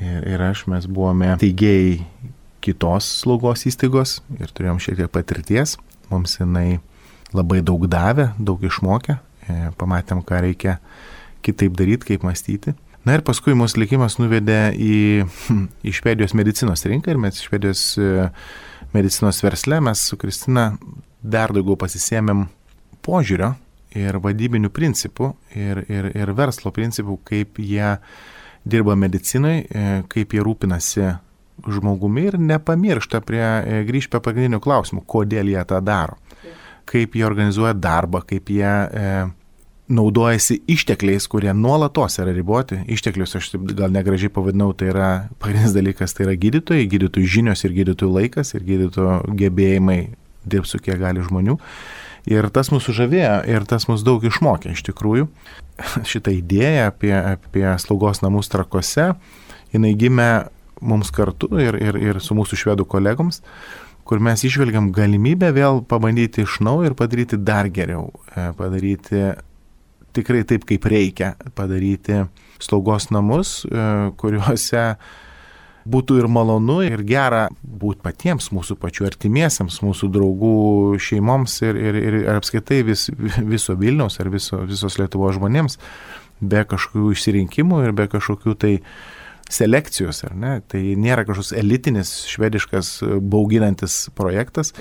ir, 0.00 0.26
ir 0.34 0.44
aš 0.50 0.66
mes 0.70 0.86
buvome 0.90 1.32
teigėjai 1.40 2.02
kitos 2.62 3.08
slaugos 3.22 3.66
įstaigos 3.66 4.20
ir 4.38 4.52
turėjom 4.54 4.80
šiek 4.82 5.00
tiek 5.00 5.12
patirties. 5.12 5.76
Mums 6.12 6.38
jinai 6.38 6.80
labai 7.34 7.62
daug 7.64 7.84
davė, 7.90 8.30
daug 8.38 8.62
išmokė, 8.62 9.18
e, 9.48 9.58
pamatėm, 9.80 10.22
ką 10.26 10.42
reikia 10.44 10.76
kitaip 11.42 11.74
daryti, 11.78 12.12
kaip 12.12 12.26
mąstyti. 12.26 12.76
Na 13.02 13.16
ir 13.16 13.24
paskui 13.26 13.56
mūsų 13.58 13.82
likimas 13.82 14.18
nuvedė 14.20 14.60
į, 14.78 14.98
į 15.88 15.94
Švedijos 15.96 16.36
medicinos 16.38 16.84
rinką 16.86 17.14
ir 17.14 17.22
mes 17.22 17.40
Švedijos 17.42 17.86
e, 17.98 18.28
medicinos 18.94 19.42
versle 19.42 19.80
mes 19.82 20.04
su 20.10 20.18
Kristina 20.20 20.72
dar 21.22 21.54
daugiau 21.54 21.78
pasisėmėm 21.80 22.46
požiūrio 23.02 23.54
ir 23.98 24.18
vadybinių 24.22 24.70
principų 24.72 25.32
ir, 25.58 25.82
ir, 25.90 26.12
ir 26.16 26.32
verslo 26.36 26.72
principų, 26.74 27.18
kaip 27.28 27.58
jie 27.60 27.96
dirba 28.64 28.96
medicinai, 28.98 29.58
e, 29.62 29.86
kaip 30.12 30.34
jie 30.34 30.42
rūpinasi 30.44 31.10
žmogumi 31.68 32.26
ir 32.30 32.38
nepamiršta 32.40 33.20
prie, 33.26 33.44
grįžti 33.86 34.14
prie 34.14 34.24
pagrindinių 34.24 34.60
klausimų, 34.62 35.04
kodėl 35.06 35.52
jie 35.52 35.62
tą 35.68 35.82
daro 35.84 36.18
kaip 36.88 37.16
jie 37.16 37.24
organizuoja 37.26 37.72
darbą, 37.78 38.22
kaip 38.26 38.50
jie 38.52 38.66
e, 38.66 39.12
naudojasi 39.92 40.60
ištekliais, 40.70 41.26
kurie 41.30 41.52
nuolatos 41.54 42.18
yra 42.22 42.34
riboti. 42.34 42.80
Išteklius 42.92 43.36
aš 43.38 43.52
taip 43.54 43.72
gal 43.78 43.92
negražiai 43.94 44.32
pavadinau, 44.32 44.72
tai 44.76 44.90
yra 44.92 45.10
pagrindinis 45.42 45.76
dalykas, 45.76 46.16
tai 46.16 46.28
yra 46.28 46.36
gydytojai, 46.40 46.88
gydytojų 46.92 47.32
žinios 47.38 47.64
ir 47.66 47.76
gydytojų 47.80 48.12
laikas 48.18 48.54
ir 48.56 48.66
gydytojų 48.68 49.36
gebėjimai 49.40 50.00
dirbti 50.42 50.74
su 50.74 50.82
kiek 50.82 50.98
gali 51.02 51.24
žmonių. 51.24 51.58
Ir 52.30 52.48
tas 52.54 52.70
mūsų 52.70 52.94
žavėjo 53.00 53.36
ir 53.50 53.64
tas 53.66 53.88
mus 53.90 54.04
daug 54.06 54.22
išmokė 54.22 54.76
iš 54.76 54.84
tikrųjų. 54.86 55.28
Šitą 56.10 56.34
idėją 56.36 56.90
apie, 56.92 57.14
apie 57.16 57.66
slaugos 57.82 58.22
namus 58.22 58.50
trakose, 58.52 59.12
jinai 59.74 59.94
gimė 59.98 60.32
mums 60.82 61.10
kartu 61.14 61.50
ir, 61.62 61.78
ir, 61.78 61.98
ir 61.98 62.20
su 62.22 62.34
mūsų 62.38 62.58
švedų 62.64 62.86
kolegoms 62.90 63.42
kur 64.04 64.22
mes 64.22 64.42
išvelgiam 64.44 64.90
galimybę 64.94 65.52
vėl 65.54 65.80
pabandyti 65.88 66.44
iš 66.46 66.58
naujo 66.64 66.90
ir 66.90 66.96
padaryti 66.98 67.38
dar 67.38 67.68
geriau, 67.72 68.10
e, 68.34 68.48
padaryti 68.58 69.22
tikrai 70.12 70.42
taip, 70.48 70.66
kaip 70.68 70.86
reikia, 70.90 71.32
padaryti 71.56 72.24
slaugos 72.62 73.08
namus, 73.14 73.62
e, 73.64 73.84
kuriuose 74.20 74.84
būtų 75.88 76.20
ir 76.22 76.28
malonu, 76.30 76.80
ir 76.86 77.02
gera 77.06 77.46
būti 77.62 78.02
patiems 78.04 78.50
mūsų 78.54 78.76
pačių 78.82 79.08
artimiesiams, 79.10 79.80
mūsų 79.82 80.10
draugų 80.14 80.56
šeimoms 81.02 81.58
ir, 81.66 81.78
ir, 81.78 82.00
ir 82.02 82.18
apskaitai 82.36 82.82
vis, 82.86 83.08
viso 83.54 83.76
Vilniaus 83.78 84.20
ar 84.22 84.30
viso, 84.32 84.62
visos 84.68 84.98
Lietuvos 85.00 85.38
žmonėms, 85.38 85.78
be 86.42 86.62
kažkokių 86.68 87.12
išsirinkimų 87.16 87.82
ir 87.86 87.96
be 87.96 88.08
kažkokių 88.10 88.56
tai 88.58 88.74
selekcijos, 89.52 90.22
ar 90.28 90.36
ne? 90.38 90.52
Tai 90.68 90.80
nėra 90.80 91.26
kažkoks 91.28 91.52
elitinis, 91.58 92.12
švediškas, 92.30 93.00
bauginantis 93.20 94.06
projektas. 94.16 94.72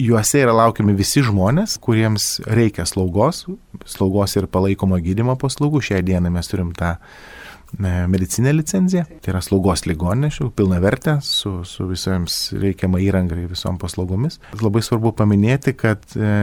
Juose 0.00 0.40
yra 0.40 0.54
laukiami 0.56 0.94
visi 0.96 1.20
žmonės, 1.24 1.76
kuriems 1.82 2.38
reikia 2.48 2.86
slaugos, 2.88 3.44
slaugos 3.88 4.36
ir 4.40 4.48
palaikomo 4.48 4.96
gydimo 5.00 5.36
paslaugų. 5.40 5.82
Šią 5.90 6.00
dieną 6.08 6.32
mes 6.32 6.48
turim 6.48 6.72
tą 6.76 6.94
medicinę 7.78 8.52
licenciją, 8.56 9.04
tai 9.22 9.34
yra 9.34 9.42
slaugos 9.44 9.86
ligoninė, 9.86 10.32
pilna 10.56 10.80
vertė 10.82 11.18
su, 11.24 11.60
su 11.68 11.86
visiems 11.90 12.40
reikiamą 12.58 13.00
įrangą 13.06 13.38
ir 13.38 13.50
visom 13.52 13.78
paslaugomis. 13.80 14.40
Labai 14.60 14.82
svarbu 14.84 15.14
paminėti, 15.16 15.74
kad 15.78 16.04
e, 16.16 16.34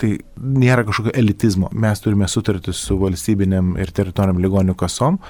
tai 0.00 0.10
nėra 0.40 0.84
kažkokio 0.88 1.12
elitizmo. 1.20 1.68
Mes 1.76 2.00
turime 2.02 2.28
sutartį 2.30 2.72
su 2.76 2.96
valstybinėm 3.00 3.74
ir 3.80 3.92
teritoriniam 3.96 4.40
ligonių 4.42 4.76
kasom. 4.80 5.20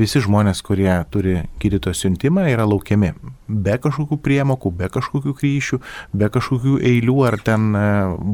Visi 0.00 0.22
žmonės, 0.24 0.62
kurie 0.66 0.90
turi 1.14 1.38
gydytojo 1.62 1.94
siuntimą, 1.96 2.48
yra 2.50 2.66
laukiami. 2.68 3.12
Be 3.46 3.76
kažkokių 3.82 4.18
priemokų, 4.24 4.72
be 4.80 4.90
kažkokių 4.92 5.34
kryšių, 5.38 5.80
be 6.18 6.30
kažkokių 6.34 6.80
eilių 6.90 7.18
ar 7.28 7.38
ten 7.46 7.70
e, 7.78 7.88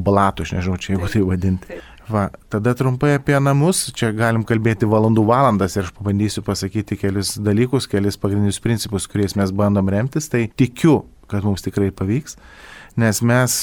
blatų, 0.08 0.46
aš 0.46 0.56
nežinau, 0.56 0.80
čia 0.80 0.94
jeigu 0.96 1.12
tai 1.12 1.26
vadinti. 1.28 1.82
Va, 2.10 2.26
tada 2.50 2.74
trumpai 2.74 3.14
apie 3.16 3.36
namus, 3.38 3.84
čia 3.94 4.10
galim 4.16 4.42
kalbėti 4.46 4.88
valandų 4.90 5.22
valandas 5.28 5.76
ir 5.76 5.86
aš 5.86 5.92
pabandysiu 5.94 6.42
pasakyti 6.46 6.98
kelius 6.98 7.36
dalykus, 7.38 7.86
kelius 7.90 8.18
pagrindinius 8.18 8.58
principus, 8.62 9.06
kuriais 9.10 9.36
mes 9.38 9.52
bandom 9.54 9.90
remtis, 9.92 10.26
tai 10.32 10.48
tikiu, 10.58 11.04
kad 11.30 11.46
mums 11.46 11.62
tikrai 11.62 11.92
pavyks, 11.94 12.36
nes 12.98 13.22
mes 13.22 13.58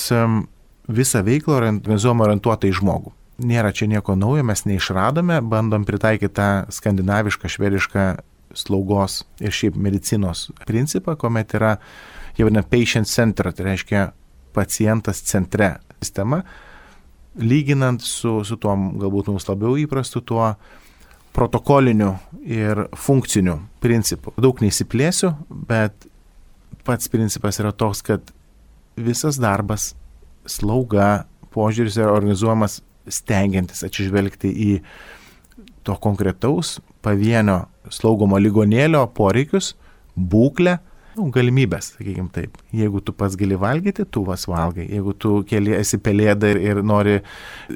visą 0.90 1.24
veiklą 1.26 1.58
organizuojam 1.60 2.24
orientuotą 2.26 2.70
į 2.70 2.78
žmogų. 2.80 3.14
Nėra 3.50 3.72
čia 3.76 3.88
nieko 3.92 4.16
naujo, 4.20 4.44
mes 4.48 4.66
neišradome, 4.68 5.40
bandom 5.48 5.86
pritaikyti 5.88 6.34
tą 6.40 6.50
skandinavišką, 6.76 7.52
švedišką 7.52 8.08
slaugos 8.58 9.22
ir 9.44 9.54
šiaip 9.54 9.78
medicinos 9.80 10.48
principą, 10.68 11.16
kuomet 11.20 11.54
yra 11.60 11.76
jau 12.40 12.48
vadinama 12.48 12.68
patient 12.72 13.08
center, 13.08 13.52
tai 13.54 13.68
reiškia 13.70 14.08
pacientas 14.56 15.22
centre 15.28 15.76
sistema, 16.00 16.42
lyginant 17.38 18.02
su, 18.04 18.40
su 18.44 18.58
tuo 18.58 18.74
galbūt 19.00 19.30
mums 19.32 19.48
labiau 19.50 19.78
įprastu 19.80 20.22
tuo 20.26 20.54
protokoliniu 21.36 22.16
ir 22.44 22.88
funkciniu 22.98 23.60
principu. 23.84 24.34
Daug 24.42 24.60
neįsiplėsiu, 24.64 25.34
bet 25.50 26.08
pats 26.88 27.12
principas 27.12 27.62
yra 27.62 27.72
toks, 27.76 28.02
kad 28.06 28.34
visas 29.00 29.38
darbas 29.40 29.94
slauga, 30.50 31.26
požiūris 31.54 32.00
yra 32.02 32.12
organizuojamas 32.18 32.80
stengiantis 33.10 33.86
atsižvelgti 33.86 34.50
į 34.50 34.72
to 35.88 35.96
konkretaus 36.02 36.78
pavienio 37.06 37.64
slaugomo 37.94 38.38
ligonėlio 38.42 39.06
poreikius, 39.16 39.74
būklę, 40.16 40.78
nu, 41.18 41.30
galimybės, 41.36 41.94
sakykime 41.96 42.32
taip. 42.36 42.58
Jeigu 42.76 43.02
tu 43.06 43.16
pats 43.18 43.38
gali 43.40 43.58
valgyti, 43.60 44.06
tu 44.10 44.24
vas 44.28 44.46
valgai. 44.50 44.88
Jeigu 44.90 45.16
tu 45.18 45.40
keli 45.50 45.74
esi 45.78 46.00
pelėda 46.04 46.54
ir, 46.54 46.62
ir 46.72 46.84
nori 46.86 47.20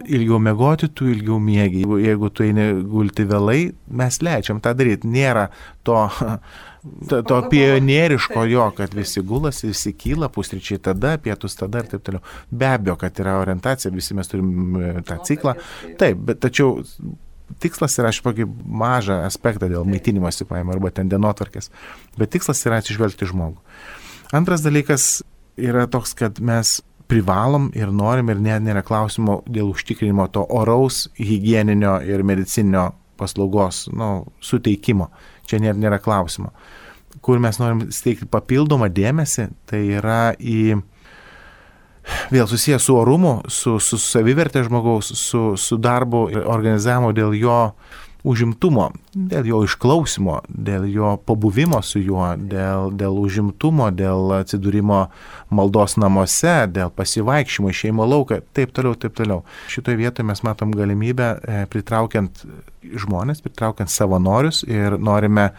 ilgiau 0.04 0.42
mėgoti, 0.44 0.92
tu 0.96 1.10
ilgiau 1.12 1.40
mėgi. 1.44 1.84
Jeigu, 1.84 2.02
jeigu 2.04 2.30
tu 2.34 2.46
eini 2.48 2.70
gulti 2.90 3.26
vėlai, 3.30 3.62
mes 4.02 4.22
leidžiam 4.24 4.62
tą 4.64 4.76
daryti. 4.78 5.10
Nėra 5.14 5.50
to 5.88 6.06
to, 7.10 7.22
to 7.22 7.50
pionieriško 7.50 8.44
jo, 8.44 8.72
kad 8.78 8.94
visi 8.94 9.22
gulasi, 9.22 9.68
visi 9.68 9.94
kyla, 9.94 10.30
pusryčiai 10.30 10.82
tada, 10.84 11.18
pietus 11.18 11.56
tada 11.60 11.84
ir 11.84 11.92
taip 11.92 12.04
toliau. 12.06 12.24
Be 12.52 12.70
abejo, 12.74 12.98
kad 13.02 13.20
yra 13.24 13.38
orientacija, 13.42 13.92
visi 13.94 14.16
mes 14.18 14.32
turim 14.32 14.80
e, 14.80 14.96
tą 15.08 15.20
ciklą. 15.28 15.56
Taip, 16.00 16.26
bet 16.28 16.42
tačiau 16.44 16.82
tikslas 17.64 17.98
yra, 18.00 18.12
aš 18.14 18.22
kokį 18.26 18.48
mažą 18.66 19.22
aspektą 19.28 19.70
dėl 19.72 19.86
maitinimosi 19.88 20.48
paima 20.50 20.76
arba 20.76 20.92
ten 20.92 21.12
dienotvarkės, 21.12 21.70
bet 22.18 22.34
tikslas 22.36 22.64
yra 22.68 22.82
atsižvelgti 22.82 23.30
žmogų. 23.30 23.60
Antras 24.34 24.64
dalykas 24.66 25.22
yra 25.60 25.86
toks, 25.92 26.16
kad 26.18 26.40
mes 26.42 26.80
privalom 27.12 27.70
ir 27.78 27.92
norim 27.94 28.32
ir 28.32 28.40
net 28.42 28.64
nėra 28.66 28.82
klausimo 28.86 29.42
dėl 29.46 29.74
užtikrinimo 29.74 30.26
to 30.34 30.46
oraus, 30.50 31.08
hygieninio 31.20 32.00
ir 32.08 32.24
medicinio 32.26 32.92
paslaugos 33.20 33.86
nu, 33.94 34.26
suteikimo. 34.42 35.10
Čia 35.46 35.60
nėra, 35.62 35.78
nėra 35.78 36.00
klausimo. 36.02 36.54
Kur 37.24 37.38
mes 37.44 37.60
norim 37.62 37.86
steigti 37.94 38.26
papildomą 38.32 38.90
dėmesį, 38.90 39.50
tai 39.70 39.84
yra 40.00 40.34
į 40.40 40.80
vėl 42.34 42.48
susijęs 42.50 42.88
su 42.88 42.96
orumu, 42.98 43.42
su, 43.48 43.80
su 43.80 44.00
savivertė 44.02 44.66
žmogaus, 44.68 45.14
su, 45.20 45.54
su 45.60 45.78
darbu 45.82 46.28
ir 46.34 46.48
organizavimu 46.50 47.14
dėl 47.16 47.36
jo 47.38 47.60
užimtumo, 48.24 48.86
dėl 49.14 49.48
jo 49.50 49.58
išklausimo, 49.68 50.38
dėl 50.48 50.86
jo 50.88 51.10
pabuvimo 51.28 51.82
su 51.84 52.00
juo, 52.00 52.30
dėl, 52.40 52.94
dėl 52.96 53.18
užimtumo, 53.20 53.90
dėl 53.92 54.32
atsidūrimo 54.38 55.02
maldos 55.52 55.98
namuose, 56.00 56.54
dėl 56.72 56.94
pasivaikščiimo 56.96 57.74
į 57.74 57.80
šeimo 57.82 58.08
lauką, 58.08 58.40
taip 58.56 58.72
toliau, 58.76 58.96
taip 58.96 59.18
toliau. 59.20 59.42
Šitoje 59.72 60.00
vietoje 60.00 60.28
mes 60.30 60.44
matom 60.48 60.72
galimybę 60.72 61.34
e, 61.36 61.66
pritraukiant 61.72 62.46
žmonės, 63.04 63.44
pritraukiant 63.44 63.92
savanorius 63.92 64.64
ir 64.72 64.96
norime 65.00 65.52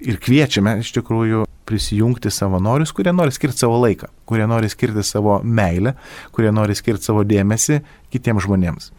Ir 0.00 0.16
kviečiame 0.16 0.78
iš 0.80 0.94
tikrųjų 0.96 1.44
prisijungti 1.70 2.32
savanorius, 2.34 2.92
kurie 2.96 3.14
nori 3.14 3.34
skirti 3.34 3.62
savo 3.62 3.78
laiką, 3.84 4.10
kurie 4.28 4.48
nori 4.50 4.70
skirti 4.72 5.04
savo 5.06 5.38
meilę, 5.44 5.94
kurie 6.34 6.50
nori 6.54 6.76
skirti 6.78 7.10
savo 7.10 7.22
dėmesį 7.26 7.80
kitiems 8.12 8.46
žmonėms. 8.48 8.90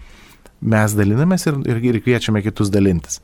Mes 0.62 0.96
dalinamės 0.96 1.48
ir, 1.50 1.60
ir, 1.68 1.84
ir 1.92 2.00
kviečiame 2.06 2.44
kitus 2.46 2.72
dalintis. 2.74 3.20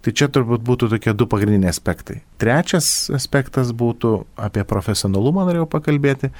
Tai 0.00 0.12
čia 0.16 0.30
turbūt 0.32 0.62
būtų 0.64 0.88
tokie 0.94 1.12
du 1.12 1.26
pagrindiniai 1.28 1.68
aspektai. 1.68 2.22
Trečias 2.40 3.10
aspektas 3.12 3.74
būtų 3.76 4.14
apie 4.40 4.62
profesionalumą 4.64 5.44
norėjau 5.44 5.66
pakalbėti 5.68 6.30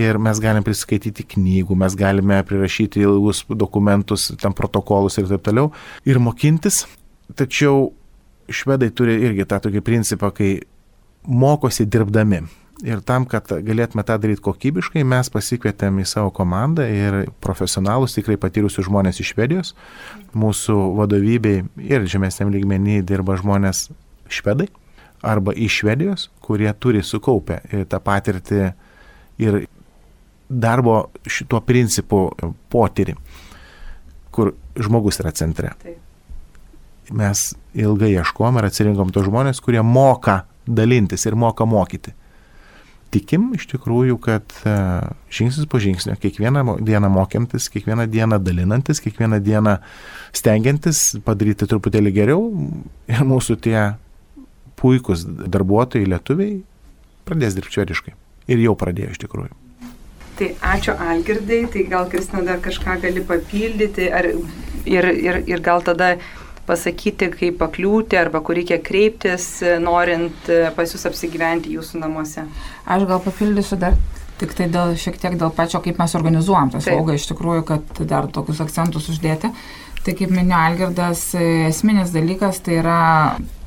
ir 0.00 0.16
mes 0.16 0.40
galim 0.40 0.64
priskaityti 0.64 1.26
knygų, 1.34 1.76
mes 1.76 1.96
galime 1.98 2.40
prirašyti 2.48 3.04
ilgus 3.04 3.44
dokumentus, 3.50 4.30
tam 4.40 4.56
protokolus 4.56 5.20
ir 5.20 5.28
taip 5.28 5.44
toliau 5.44 5.68
ir 6.08 6.22
mokintis. 6.24 6.86
Tačiau 7.36 7.90
švedai 8.48 8.88
turi 8.96 9.18
irgi 9.28 9.44
tą 9.48 9.60
tokį 9.66 9.84
principą, 9.84 10.32
kai 10.32 10.54
mokosi 11.26 11.86
dirbdami. 11.86 12.42
Ir 12.82 12.98
tam, 13.06 13.28
kad 13.30 13.46
galėtume 13.62 14.02
tą 14.02 14.16
daryti 14.18 14.42
kokybiškai, 14.42 15.04
mes 15.06 15.28
pasikvietėm 15.30 16.00
į 16.02 16.06
savo 16.08 16.32
komandą 16.34 16.88
ir 16.90 17.18
profesionalus, 17.44 18.16
tikrai 18.16 18.34
patyrusius 18.42 18.88
žmonės 18.88 19.20
iš 19.22 19.34
Švedijos. 19.36 19.74
Mūsų 20.34 20.78
vadovybei 20.98 21.60
ir 21.78 22.08
žemesniam 22.10 22.50
lygmenį 22.50 23.04
dirba 23.06 23.36
žmonės 23.38 23.84
švedai 24.26 24.66
arba 25.22 25.54
iš 25.54 25.78
Švedijos, 25.82 26.26
kurie 26.42 26.72
turi 26.74 27.04
sukaupę 27.06 27.60
tą 27.86 28.02
patirtį 28.02 28.72
ir 29.46 29.62
darbo 30.50 31.12
šituo 31.30 31.62
principu 31.64 32.24
potyrį, 32.72 33.14
kur 34.34 34.56
žmogus 34.74 35.22
yra 35.22 35.30
centre. 35.38 35.76
Taip. 35.84 36.00
Mes 37.12 37.50
ilgai 37.76 38.12
ieškom 38.14 38.58
ir 38.58 38.66
atsirinkom 38.68 39.10
tos 39.12 39.26
žmonės, 39.26 39.60
kurie 39.62 39.82
moka 39.84 40.42
dalintis 40.66 41.26
ir 41.26 41.38
moka 41.38 41.66
mokyti 41.68 42.14
tikim 43.12 43.50
iš 43.56 43.66
tikrųjų, 43.72 44.16
kad 44.22 44.54
e, 44.64 44.74
žingsnis 45.32 45.68
po 45.70 45.80
žingsnio, 45.82 46.16
kiekvieną 46.20 46.78
dieną 46.84 47.10
mokiantis, 47.12 47.68
kiekvieną 47.72 48.06
dieną 48.10 48.38
dalinantis, 48.42 49.02
kiekvieną 49.04 49.40
dieną 49.44 49.76
stengiantis 50.36 51.18
padaryti 51.26 51.68
truputėlį 51.68 52.14
geriau 52.16 52.46
ir 53.12 53.24
mūsų 53.28 53.58
tie 53.66 53.78
puikūs 54.80 55.26
darbuotojai 55.52 56.08
lietuviai 56.08 56.62
pradės 57.28 57.58
dirbti 57.58 57.78
švediškai. 57.78 58.14
Ir 58.50 58.62
jau 58.64 58.74
pradėjo 58.78 59.12
iš 59.12 59.20
tikrųjų. 59.22 59.52
Tai 60.38 60.48
ačiū 60.72 60.96
Algirdai, 60.98 61.60
tai 61.70 61.84
gal 61.90 62.08
Kristina 62.10 62.42
dar 62.46 62.62
kažką 62.64 62.96
gali 63.04 63.22
papildyti 63.28 64.08
ar, 64.10 64.32
ir, 64.88 65.10
ir, 65.12 65.42
ir 65.46 65.62
gal 65.62 65.84
tada 65.86 66.16
pasakyti, 66.66 67.30
kaip 67.34 67.58
pakliūti 67.60 68.18
arba 68.18 68.42
kur 68.44 68.58
reikia 68.58 68.78
kreiptis, 68.82 69.46
norint 69.82 70.50
e, 70.52 70.64
pas 70.76 70.90
jūs 70.94 71.06
apsigyventi 71.10 71.76
jūsų 71.76 72.02
namuose? 72.02 72.46
Aš 72.86 73.06
gal 73.10 73.22
papildysiu 73.24 73.78
dar 73.82 73.96
tik 74.42 74.54
tai 74.58 74.66
dėl, 74.72 74.96
šiek 74.98 75.18
tiek 75.22 75.38
dėl 75.38 75.52
pačio, 75.54 75.82
kaip 75.84 76.00
mes 76.02 76.14
organizuojam 76.18 76.72
tą 76.72 76.82
slaugą, 76.82 77.16
iš 77.18 77.28
tikrųjų, 77.30 77.64
kad 77.68 78.04
dar 78.10 78.26
tokius 78.32 78.62
akcentus 78.64 79.10
uždėti. 79.12 79.52
Tai 80.02 80.14
kaip 80.18 80.32
minėjo 80.34 80.62
Algirdas, 80.66 81.28
e, 81.38 81.50
esminis 81.70 82.14
dalykas 82.14 82.62
tai 82.66 82.80
yra 82.82 83.02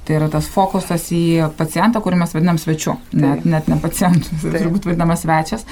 Tai 0.05 0.19
yra 0.19 0.27
tas 0.29 0.45
fokusas 0.53 1.07
į 1.17 1.47
pacientą, 1.57 1.97
kurį 2.03 2.19
mes 2.19 2.33
vadinam 2.35 2.59
svečiu, 2.61 2.93
net, 3.17 3.41
net 3.49 3.65
ne 3.71 3.79
pacientu, 3.81 4.37
turbūt 4.53 4.85
vadinamas 4.85 5.23
svečias. 5.25 5.65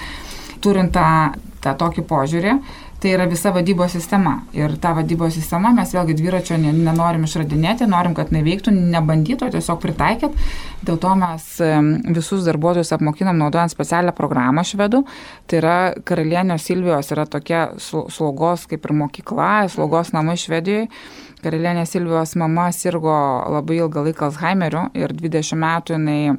Turint 0.63 0.89
tą, 0.95 1.35
tą 1.61 1.75
tokį 1.77 2.05
požiūrį, 2.09 2.55
tai 3.03 3.11
yra 3.17 3.25
visa 3.27 3.51
vadybos 3.51 3.91
sistema. 3.91 4.37
Ir 4.55 4.77
tą 4.79 4.93
vadybos 4.95 5.35
sistemą 5.35 5.73
mes 5.75 5.91
vėlgi 5.91 6.13
dviračio 6.15 6.55
nenorim 6.55 7.25
išradinėti, 7.27 7.83
norim, 7.91 8.13
kad 8.15 8.29
neveiktų, 8.31 8.71
nebandytų, 8.93 9.49
tiesiog 9.51 9.81
pritaikyti. 9.83 10.45
Dėl 10.87 11.01
to 11.03 11.11
mes 11.19 11.49
visus 12.15 12.45
darbuotojus 12.47 12.93
apmokinam 12.95 13.41
naudojant 13.41 13.73
specialią 13.73 14.13
programą 14.15 14.63
švedų. 14.67 15.03
Tai 15.51 15.59
yra 15.59 15.75
karalienio 16.07 16.55
Silvijos 16.55 17.11
yra 17.11 17.27
tokia 17.27 17.65
slaugos 17.83 18.63
kaip 18.71 18.87
ir 18.87 18.95
mokykla, 19.03 19.51
slaugos 19.73 20.13
namai 20.15 20.37
Švedijoje. 20.39 20.87
Karalienė 21.43 21.83
Silvijos 21.89 22.37
mama 22.39 22.69
sirgo 22.71 23.17
labai 23.51 23.81
ilgą 23.81 24.05
laiką 24.07 24.29
Alzheimeriu 24.29 24.85
ir 24.95 25.11
20 25.11 25.59
metų 25.59 25.97
jinai 25.97 26.37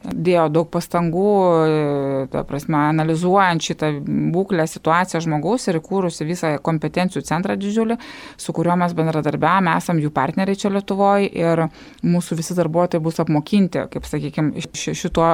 dėjo 0.00 0.46
daug 0.52 0.68
pastangų, 0.72 1.30
e, 1.68 2.26
ta 2.32 2.42
prasme, 2.48 2.78
analizuojant 2.90 3.64
šitą 3.64 3.92
būklę, 4.32 4.64
situaciją 4.68 5.20
žmogaus 5.26 5.68
ir 5.68 5.80
įkūrusi 5.80 6.26
visą 6.28 6.54
kompetencijų 6.64 7.22
centrą 7.28 7.56
didžiulį, 7.60 7.98
su 8.40 8.54
kuriuo 8.56 8.78
mes 8.80 8.96
bendradarbiavame, 8.96 9.76
esam 9.76 10.00
jų 10.00 10.12
partneriai 10.16 10.56
čia 10.56 10.72
Lietuvoje 10.72 11.28
ir 11.36 11.66
mūsų 12.06 12.38
visi 12.40 12.56
darbuotojai 12.56 13.02
bus 13.04 13.20
apmokinti, 13.20 13.84
kaip 13.92 14.08
sakykime, 14.08 14.64
šituo 14.72 15.32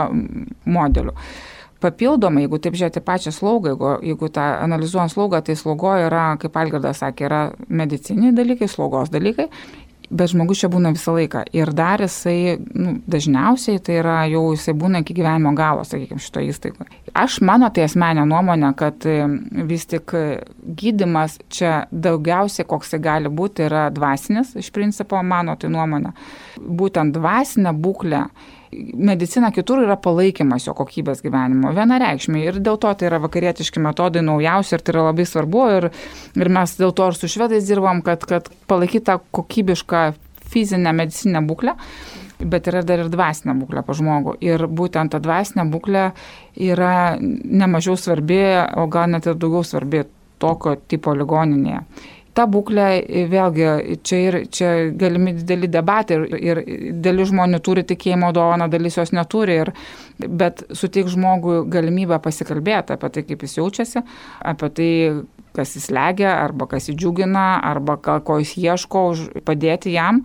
modeliu. 0.65 1.15
Papildomai, 1.77 2.47
jeigu 2.47 2.59
taip 2.65 2.77
žiūrėti 2.79 3.03
pačią 3.05 3.31
slaugą, 3.37 3.75
jeigu, 3.75 3.91
jeigu 4.09 4.31
tą 4.33 4.45
analizuojant 4.65 5.13
slaugą, 5.13 5.43
tai 5.45 5.59
slaugo 5.61 5.93
yra, 6.01 6.31
kaip 6.41 6.57
Algirdas 6.57 7.03
sakė, 7.05 7.27
yra 7.29 7.41
mediciniai 7.69 8.33
dalykai, 8.35 8.69
slaugos 8.73 9.13
dalykai 9.13 9.51
Bet 10.11 10.31
žmogus 10.31 10.61
čia 10.63 10.71
būna 10.71 10.93
visą 10.95 11.17
laiką. 11.17 11.45
Ir 11.57 11.73
dar 11.75 12.03
jisai, 12.05 12.57
nu, 12.79 12.97
dažniausiai 13.11 13.81
tai 13.83 13.99
yra 14.01 14.19
jau 14.31 14.45
jisai 14.55 14.77
būna 14.79 15.03
iki 15.03 15.17
gyvenimo 15.17 15.51
galo, 15.59 15.83
sakykime, 15.87 16.23
šito 16.23 16.43
įstaigoje. 16.47 17.01
Aš 17.17 17.41
mano 17.47 17.71
tai 17.75 17.87
asmenė 17.89 18.27
nuomonė, 18.29 18.71
kad 18.79 19.07
e, 19.09 19.17
vis 19.67 19.89
tik 19.91 20.15
gydimas 20.79 21.41
čia 21.53 21.87
daugiausiai, 21.91 22.69
koks 22.69 22.95
tai 22.95 23.03
gali 23.03 23.33
būti, 23.33 23.67
yra 23.67 23.89
dvasinis, 23.95 24.55
iš 24.61 24.71
principo 24.75 25.23
mano 25.27 25.57
tai 25.59 25.73
nuomonė. 25.75 26.15
Būtent 26.61 27.17
dvasinė 27.17 27.75
būklė 27.75 28.27
medicina 28.73 29.51
kitur 29.55 29.83
yra 29.85 29.97
palaikymas 30.01 30.67
jo 30.67 30.75
kokybės 30.77 31.23
gyvenimo, 31.25 31.73
vienareikšmiai. 31.77 32.47
Ir 32.51 32.61
dėl 32.65 32.79
to 32.83 32.93
tai 32.95 33.09
yra 33.11 33.21
vakarietiški 33.23 33.83
metodai 33.83 34.25
naujausi 34.27 34.77
ir 34.77 34.85
tai 34.85 34.95
yra 34.95 35.07
labai 35.11 35.27
svarbu. 35.29 35.65
Ir, 35.79 35.89
ir 36.37 36.53
mes 36.53 36.77
dėl 36.81 36.95
to 36.97 37.09
ir 37.11 37.19
su 37.19 37.31
švedais 37.31 37.69
dirbam, 37.69 38.03
kad, 38.07 38.27
kad 38.29 38.51
palaikytą 38.71 39.21
kokybišką 39.37 40.07
fizinę 40.53 40.95
medicinę 40.97 41.43
būklę. 41.47 41.77
Bet 42.37 42.69
yra 42.69 42.83
dar 42.85 43.01
ir 43.01 43.09
dvasinė 43.13 43.55
būklė 43.63 43.83
pa 43.87 43.97
žmogų. 43.97 44.37
Ir 44.45 44.67
būtent 44.69 45.15
ta 45.15 45.23
dvasinė 45.25 45.65
būklė 45.73 46.11
yra 46.67 47.17
nemažiau 47.21 47.97
svarbi, 47.97 48.43
o 48.77 48.85
gal 48.93 49.09
net 49.15 49.29
ir 49.31 49.41
daugiau 49.41 49.65
svarbi 49.65 50.05
tokio 50.43 50.75
tipo 50.85 51.15
ligoninėje 51.17 51.81
ta 52.37 52.45
būklė, 52.51 52.87
vėlgi, 53.33 53.97
čia, 54.05 54.19
ir, 54.29 54.37
čia 54.53 54.73
galimi 54.99 55.33
dideli 55.39 55.71
debatai 55.73 56.19
ir, 56.19 56.35
ir 56.37 56.61
dalis 57.05 57.31
žmonių 57.33 57.61
turi 57.65 57.85
tikėjimo 57.89 58.33
dovaną, 58.37 58.69
dalis 58.73 58.99
jos 58.99 59.15
neturi, 59.17 59.61
ir, 59.65 59.73
bet 60.21 60.67
suteik 60.77 61.09
žmogui 61.13 61.63
galimybę 61.73 62.21
pasikalbėti 62.25 62.97
apie 62.97 63.13
tai, 63.15 63.25
kaip 63.31 63.47
jis 63.47 63.57
jaučiasi, 63.61 64.05
apie 64.53 64.71
tai, 64.79 64.91
kas 65.57 65.77
jis 65.79 65.89
legia, 65.97 66.35
arba 66.43 66.69
kas 66.69 66.91
jį 66.91 66.99
džiugina, 67.01 67.47
arba 67.65 67.97
ko 68.01 68.41
jis 68.43 68.57
ieško, 68.61 69.07
padėti 69.49 69.97
jam, 69.97 70.21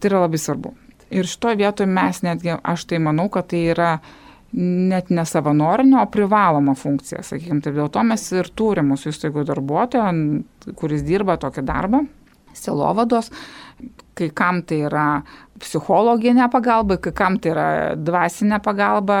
tai 0.00 0.12
yra 0.12 0.26
labai 0.26 0.40
svarbu. 0.40 0.74
Ir 1.14 1.28
šitoje 1.30 1.60
vietoje 1.60 1.88
mes 1.88 2.20
netgi, 2.26 2.56
aš 2.60 2.88
tai 2.90 3.00
manau, 3.00 3.30
kad 3.32 3.48
tai 3.52 3.64
yra 3.72 3.94
net 4.54 5.10
ne 5.10 5.24
savanorinė, 5.26 5.98
o 6.02 6.06
privaloma 6.10 6.76
funkcija, 6.78 7.24
sakykime, 7.26 7.62
tai 7.64 7.74
dėl 7.74 7.90
to 7.92 8.02
mes 8.06 8.26
ir 8.36 8.50
turime 8.54 8.94
mūsų 8.94 9.10
įstaigų 9.10 9.46
darbuotoją, 9.48 10.12
kuris 10.78 11.02
dirba 11.06 11.36
tokį 11.42 11.64
darbą, 11.66 12.04
silovados, 12.54 13.32
kai 14.14 14.30
kam 14.30 14.62
tai 14.62 14.84
yra 14.86 15.08
psichologinė 15.58 16.46
pagalba, 16.52 16.98
kai 17.02 17.12
kam 17.16 17.38
tai 17.42 17.50
yra 17.54 17.68
dvasinė 17.98 18.60
pagalba 18.62 19.18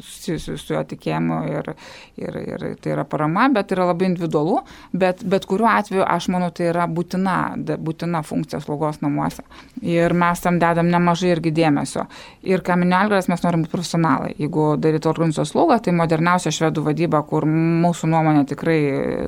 susijusių 0.00 0.56
su 0.60 0.74
jo 0.74 0.82
tikėjimu 0.92 1.38
ir, 1.50 1.72
ir, 2.20 2.38
ir 2.40 2.66
tai 2.82 2.94
yra 2.94 3.04
parama, 3.08 3.48
bet 3.54 3.72
yra 3.74 3.88
labai 3.90 4.10
individualu, 4.10 4.60
bet, 4.92 5.24
bet 5.24 5.46
kuriuo 5.50 5.68
atveju 5.70 6.04
aš 6.06 6.28
manau 6.32 6.50
tai 6.54 6.70
yra 6.72 6.86
būtina, 6.90 7.36
būtina 7.80 8.22
funkcija 8.26 8.60
slaugos 8.64 9.00
namuose. 9.04 9.44
Ir 9.84 10.14
mes 10.16 10.42
tam 10.44 10.60
dedam 10.60 10.90
nemažai 10.92 11.32
irgi 11.34 11.52
dėmesio. 11.56 12.06
Ir 12.46 12.64
ką 12.66 12.76
minelgras 12.80 13.30
mes 13.30 13.42
norim 13.44 13.64
būti 13.64 13.74
profesionalai. 13.74 14.34
Jeigu 14.38 14.74
daryti 14.80 15.08
organizacijos 15.10 15.54
slaugą, 15.54 15.80
tai 15.84 15.94
moderniausia 15.96 16.52
švedų 16.54 16.84
vadyba, 16.90 17.22
kur 17.28 17.46
mūsų 17.48 18.10
nuomonė 18.10 18.46
tikrai 18.50 18.78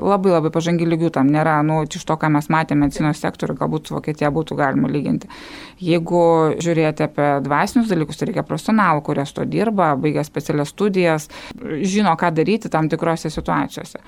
labai 0.01 0.37
labai 0.37 0.53
pažangi 0.55 0.89
lygių 0.89 1.13
tam 1.17 1.31
nėra, 1.33 1.59
nu, 1.67 1.83
iš 1.87 2.05
to, 2.09 2.17
ką 2.19 2.31
mes 2.33 2.49
matėme 2.53 2.87
medicinos 2.87 3.21
sektoriu, 3.23 3.57
galbūt 3.59 3.93
Vokietija 3.93 4.31
būtų 4.35 4.57
galima 4.59 4.91
lyginti. 4.91 5.31
Jeigu 5.83 6.23
žiūrėti 6.63 7.07
apie 7.07 7.29
dvasinius 7.45 7.91
dalykus, 7.91 8.19
tai 8.19 8.31
reikia 8.31 8.45
profesionalų, 8.47 9.03
kurie 9.07 9.25
su 9.27 9.37
to 9.39 9.47
dirba, 9.49 9.93
baigia 9.99 10.25
specialias 10.63 10.83
studijas, 10.83 11.29
žino, 11.83 12.17
ką 12.17 12.31
daryti 12.35 12.69
tam 12.71 12.89
tikrose 12.89 13.31
situacijose. 13.31 13.99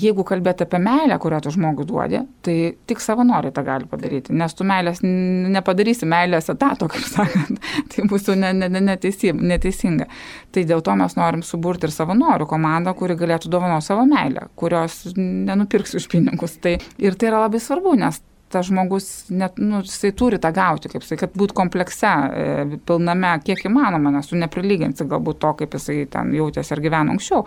Jeigu 0.00 0.24
kalbėti 0.24 0.64
apie 0.64 0.78
meilę, 0.78 1.18
kurią 1.18 1.40
tu 1.42 1.50
žmogui 1.50 1.84
duodi, 1.86 2.20
tai 2.42 2.74
tik 2.86 3.00
savanoriai 3.00 3.52
tą 3.52 3.64
gali 3.64 3.86
padaryti, 3.86 4.32
nes 4.32 4.54
tu 4.54 4.64
meilės 4.64 5.02
nepadarysi 5.02 6.06
meilės 6.06 6.50
etato, 6.50 6.88
kaip 6.88 7.04
sakant, 7.04 7.60
tai 7.90 8.06
būtų 8.08 8.36
neteisinga. 8.40 10.08
Tai 10.50 10.64
dėl 10.64 10.82
to 10.82 10.96
mes 10.96 11.16
norim 11.16 11.42
suburti 11.42 11.88
ir 11.88 11.94
savanorių 11.94 12.48
komandą, 12.48 12.94
kuri 12.94 13.18
galėtų 13.18 13.50
dovanoti 13.50 13.86
savo 13.90 14.06
meilę, 14.08 14.48
kurios 14.56 15.02
nenupirks 15.16 15.94
už 16.00 16.08
pinigus. 16.10 16.58
Tai, 16.62 16.78
ir 16.98 17.18
tai 17.18 17.30
yra 17.30 17.44
labai 17.44 17.60
svarbu, 17.60 17.94
nes 18.00 18.22
tas 18.50 18.66
žmogus, 18.66 19.06
net, 19.30 19.58
nu, 19.62 19.80
jisai 19.86 20.10
turi 20.16 20.40
tą 20.42 20.50
gauti, 20.54 20.90
kaip 20.90 21.04
sakai, 21.06 21.20
kad 21.24 21.36
būt 21.38 21.54
komplekse, 21.56 22.10
e, 22.10 22.78
pilname, 22.88 23.32
kiek 23.46 23.62
įmanoma, 23.68 24.12
nes 24.14 24.30
tu 24.30 24.38
neprilyginsi 24.40 25.06
galbūt 25.10 25.40
to, 25.44 25.52
kaip 25.62 25.76
jisai 25.78 26.02
ten 26.10 26.34
jautėsi 26.34 26.74
ar 26.74 26.82
gyveno 26.82 27.14
anksčiau, 27.14 27.46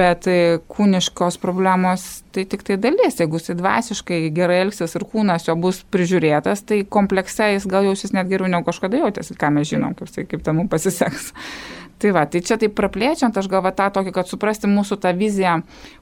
bet 0.00 0.28
e, 0.30 0.38
kūniškos 0.72 1.40
problemos 1.42 2.08
tai 2.34 2.44
tik 2.46 2.62
tai 2.66 2.76
dalis, 2.80 3.18
jeigu 3.18 3.40
jisai 3.40 3.56
dvasiškai 3.58 4.20
gerai 4.34 4.60
elgsis 4.64 4.94
ir 4.96 5.04
kūnas 5.10 5.48
jo 5.48 5.56
bus 5.60 5.82
prižiūrėtas, 5.90 6.64
tai 6.68 6.82
komplekse 6.96 7.52
jis 7.54 7.66
gal 7.70 7.88
jausis 7.88 8.14
net 8.16 8.30
geriau 8.30 8.50
negu 8.50 8.68
kažkada 8.68 9.02
jautėsi, 9.02 9.36
ką 9.38 9.52
mes 9.56 9.70
žinom, 9.70 9.96
kaip, 9.98 10.12
kaip 10.30 10.46
ten 10.46 10.58
mums 10.60 10.72
pasiseks. 10.72 11.32
Tai 12.00 12.14
va, 12.16 12.22
tai 12.24 12.40
čia 12.40 12.56
taip 12.56 12.72
praplėčiant, 12.78 13.36
aš 13.36 13.44
galvoju 13.52 13.76
tą 13.76 13.90
tokį, 13.92 14.12
kad 14.16 14.28
suprasti 14.30 14.68
mūsų 14.72 14.96
tą 15.02 15.10
viziją, 15.12 15.58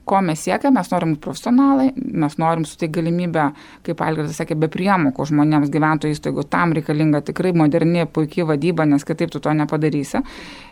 ko 0.07 0.21
mes 0.23 0.45
siekiame, 0.45 0.77
mes 0.77 0.91
norim 0.93 1.17
profesionalai, 1.19 1.89
mes 1.97 2.37
norim 2.39 2.63
suteikti 2.63 3.01
galimybę, 3.01 3.49
kaip 3.83 4.03
Algirdas 4.05 4.39
sakė, 4.39 4.55
be 4.61 4.69
priemokų 4.71 5.27
žmonėms 5.27 5.67
gyventojų 5.73 6.15
įstaigų, 6.15 6.45
tam 6.47 6.71
reikalinga 6.77 7.19
tikrai 7.27 7.51
moderni, 7.51 8.07
puikiai 8.07 8.47
vadyba, 8.47 8.87
nes 8.87 9.03
kitaip 9.03 9.35
tu 9.35 9.43
to 9.43 9.51
nepadarysi. 9.59 10.23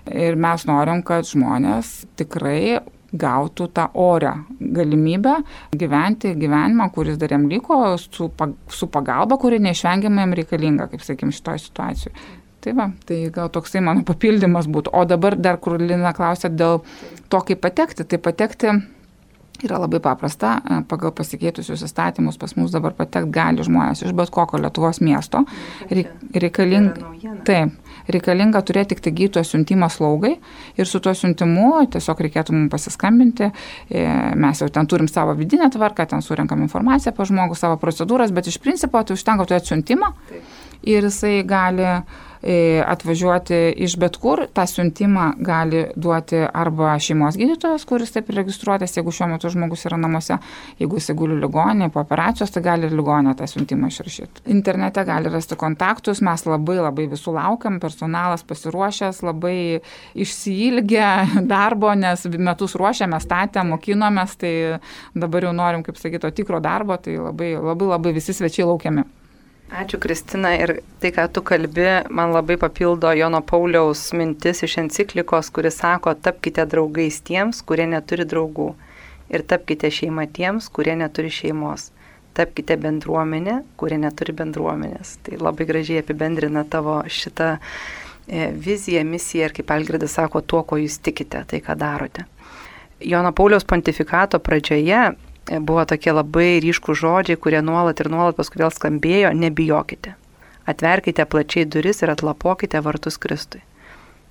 Ir 0.08 0.40
mes 0.40 0.64
norim, 0.70 1.04
kad 1.04 1.28
žmonės 1.28 2.06
tikrai 2.16 2.80
gautų 3.14 3.70
tą 3.74 3.88
orę 3.94 4.34
galimybę 4.60 5.38
gyventi 5.72 6.34
gyvenimą, 6.36 6.90
kuris 6.92 7.18
dar 7.18 7.32
jam 7.32 7.48
liko, 7.50 7.98
su, 7.98 8.32
su 8.70 8.90
pagalba, 8.92 9.38
kuri 9.40 9.62
neišvengiamai 9.64 10.26
jam 10.26 10.36
reikalinga, 10.42 10.90
kaip 10.92 11.06
sakykim, 11.06 11.32
šitoje 11.32 11.64
situacijoje. 11.68 12.28
Tai 12.68 12.74
va, 12.76 12.90
tai 13.08 13.22
gal 13.32 13.52
toksai 13.54 13.80
mano 13.86 14.04
papildymas 14.04 14.68
būtų. 14.68 14.92
O 14.98 15.06
dabar 15.08 15.38
dar, 15.40 15.60
kur 15.62 15.78
Lina 15.80 16.12
klausė 16.18 16.50
dėl 16.52 16.82
to, 17.30 17.42
kaip 17.48 17.62
patekti, 17.64 18.04
tai 18.04 18.20
patekti 18.20 18.74
yra 19.64 19.80
labai 19.80 20.02
paprasta. 20.04 20.58
Pagal 20.90 21.14
pasikeitusius 21.16 21.86
įstatymus 21.88 22.40
pas 22.42 22.56
mus 22.58 22.74
dabar 22.74 22.96
patekti 22.98 23.32
gali 23.34 23.64
žmonės 23.66 24.04
iš 24.04 24.16
bet 24.18 24.34
kokio 24.34 24.60
Lietuvos 24.62 25.00
miesto. 25.06 25.46
Reikalinga, 25.88 27.14
taip, 27.48 27.78
reikalinga 28.14 28.62
turėti 28.66 28.96
tik 28.96 29.04
tai 29.06 29.14
gydytojo 29.18 29.48
siuntimą 29.48 29.90
slaugai 29.92 30.36
ir 30.78 30.90
su 30.90 31.02
tuo 31.04 31.14
siuntimu 31.18 31.72
tiesiog 31.96 32.24
reikėtų 32.28 32.56
mums 32.56 32.72
pasiskambinti. 32.74 33.50
E, 33.90 34.06
mes 34.36 34.64
jau 34.64 34.70
ten 34.74 34.88
turim 34.88 35.10
savo 35.12 35.36
vidinę 35.38 35.70
tvarką, 35.74 36.08
ten 36.14 36.24
surinkam 36.26 36.64
informaciją 36.66 37.14
apie 37.14 37.28
žmogų, 37.32 37.58
savo 37.60 37.80
procedūras, 37.82 38.34
bet 38.36 38.48
iš 38.52 38.62
principo 38.64 39.02
tai 39.04 39.18
užtenka 39.18 39.48
turėti 39.48 39.74
siuntimą 39.74 40.14
ir 40.88 41.10
jisai 41.10 41.42
gali 41.48 41.88
E, 41.88 42.27
atvažiuoti 42.86 43.58
iš 43.84 43.98
bet 44.00 44.18
kur, 44.22 44.46
tą 44.54 44.64
siuntimą 44.70 45.32
gali 45.44 45.84
duoti 45.96 46.40
arba 46.48 46.94
šeimos 47.02 47.36
gydytojas, 47.40 47.86
kuris 47.88 48.14
taip 48.16 48.30
registruotas, 48.32 48.96
jeigu 48.98 49.12
šiuo 49.12 49.28
metu 49.34 49.52
žmogus 49.52 49.84
yra 49.90 50.00
namuose, 50.00 50.38
jeigu 50.80 51.00
jis 51.00 51.12
guli 51.18 51.38
ligonė, 51.42 51.90
po 51.92 52.02
operacijos, 52.06 52.54
tai 52.54 52.64
gali 52.66 52.88
ir 52.88 52.96
ligonė 52.96 53.36
tą 53.38 53.48
siuntimą 53.52 53.92
išrašyti. 53.92 54.46
Internete 54.54 55.04
gali 55.08 55.32
rasti 55.34 55.58
kontaktus, 55.60 56.24
mes 56.26 56.46
labai 56.48 56.80
labai 56.80 57.10
visų 57.12 57.36
laukiam, 57.36 57.82
personalas 57.84 58.46
pasiruošęs, 58.48 59.22
labai 59.28 59.58
išsiilgę 60.16 61.12
darbo, 61.54 61.94
nes 62.00 62.26
metus 62.38 62.78
ruošėme, 62.80 63.20
statėm, 63.24 63.76
mokinomės, 63.76 64.38
tai 64.40 64.54
dabar 65.16 65.50
jau 65.50 65.56
norim, 65.56 65.84
kaip 65.86 66.00
sakyti, 66.00 66.24
to 66.24 66.36
tikro 66.42 66.64
darbo, 66.64 66.98
tai 67.02 67.20
labai 67.20 67.56
labai 67.58 67.94
labai 67.96 68.18
visi 68.18 68.36
svečiai 68.36 68.68
laukiami. 68.68 69.08
Ačiū 69.68 70.00
Kristina 70.00 70.54
ir 70.56 70.78
tai, 71.02 71.10
ką 71.12 71.26
tu 71.28 71.42
kalbi, 71.44 71.88
man 72.10 72.32
labai 72.32 72.56
papildo 72.56 73.12
Jono 73.12 73.42
Pauliaus 73.44 74.14
mintis 74.16 74.64
iš 74.64 74.78
enciklikos, 74.80 75.50
kuris 75.52 75.82
sako, 75.82 76.14
tapkite 76.16 76.64
draugais 76.72 77.20
tiems, 77.28 77.60
kurie 77.68 77.84
neturi 77.92 78.24
draugų 78.24 78.70
ir 79.28 79.44
tapkite 79.44 79.92
šeima 79.92 80.24
tiems, 80.32 80.70
kurie 80.72 80.96
neturi 80.96 81.34
šeimos. 81.34 81.90
Tapkite 82.38 82.78
bendruomenė, 82.80 83.60
kurie 83.76 83.98
neturi 84.00 84.32
bendruomenės. 84.40 85.18
Tai 85.26 85.42
labai 85.42 85.68
gražiai 85.68 86.00
apibendrina 86.00 86.64
tavo 86.64 87.02
šitą 87.04 87.58
e, 87.58 88.48
viziją, 88.54 89.04
misiją 89.04 89.50
ir 89.50 89.58
kaip 89.58 89.74
Algirdas 89.76 90.16
sako, 90.16 90.46
tuo, 90.48 90.64
ko 90.64 90.80
jūs 90.80 91.02
tikite, 91.04 91.44
tai 91.44 91.60
ką 91.66 91.76
darote. 91.76 92.24
Jono 93.04 93.34
Pauliaus 93.36 93.68
pontifikato 93.68 94.40
pradžioje 94.40 95.10
buvo 95.48 95.86
tokie 95.88 96.12
labai 96.12 96.60
ryškų 96.64 96.96
žodžiai, 97.02 97.40
kurie 97.40 97.62
nuolat 97.64 98.02
ir 98.04 98.10
nuolat 98.12 98.38
paskui 98.40 98.62
vėl 98.62 98.74
skambėjo, 98.74 99.32
nebijokite. 99.36 100.16
Atverkite 100.68 101.24
plačiai 101.26 101.66
duris 101.66 102.04
ir 102.04 102.12
atlapokite 102.12 102.82
vartus 102.84 103.18
Kristui. 103.24 103.62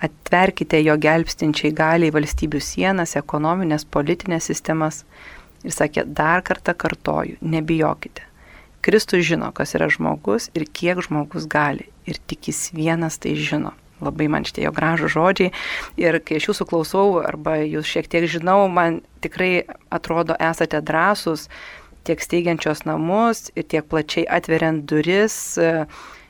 Atverkite 0.05 0.83
jo 0.85 0.97
gelbstinčiai 1.01 1.73
galiai 1.73 2.13
valstybių 2.13 2.61
sienas, 2.61 3.17
ekonominės, 3.17 3.87
politinės 3.89 4.51
sistemas. 4.51 5.05
Ir 5.65 5.73
sakė, 5.73 6.05
dar 6.05 6.45
kartą 6.45 6.77
kartoju, 6.77 7.39
nebijokite. 7.41 8.27
Kristus 8.85 9.25
žino, 9.27 9.49
kas 9.57 9.73
yra 9.75 9.89
žmogus 9.91 10.51
ir 10.55 10.69
kiek 10.69 11.01
žmogus 11.03 11.49
gali. 11.51 11.89
Ir 12.07 12.21
tik 12.29 12.53
jis 12.53 12.69
vienas 12.77 13.17
tai 13.19 13.33
žino. 13.35 13.73
Labai 14.05 14.29
man 14.29 14.45
šitie 14.45 14.67
jo 14.67 14.73
gražų 14.77 15.09
žodžiai. 15.09 15.53
Ir 16.01 16.19
kai 16.21 16.37
aš 16.37 16.51
jūsų 16.51 16.67
klausau, 16.69 17.07
arba 17.25 17.57
jūs 17.63 17.89
šiek 17.89 18.11
tiek 18.13 18.27
žinau, 18.29 18.67
man 18.69 19.01
tikrai 19.25 19.65
atrodo 19.89 20.37
esate 20.37 20.83
drąsūs 20.85 21.47
tiek 22.07 22.21
steigiančios 22.23 22.85
namus, 22.87 23.49
ir 23.57 23.65
tiek 23.67 23.87
plačiai 23.89 24.27
atveriant 24.29 24.85
duris. 24.87 25.57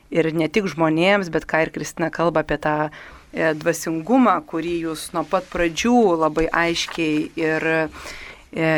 Ir 0.07 0.29
ne 0.31 0.47
tik 0.47 0.69
žmonėms, 0.71 1.27
bet 1.33 1.43
ką 1.49 1.65
ir 1.65 1.73
Kristina 1.75 2.07
kalba 2.13 2.45
apie 2.45 2.55
tą 2.63 2.75
e, 2.87 3.51
dvasingumą, 3.59 4.37
kurį 4.47 4.77
jūs 4.85 5.09
nuo 5.11 5.25
pat 5.27 5.49
pradžių 5.51 5.97
labai 6.23 6.45
aiškiai 6.47 7.25
ir 7.35 7.67
e, 7.67 7.81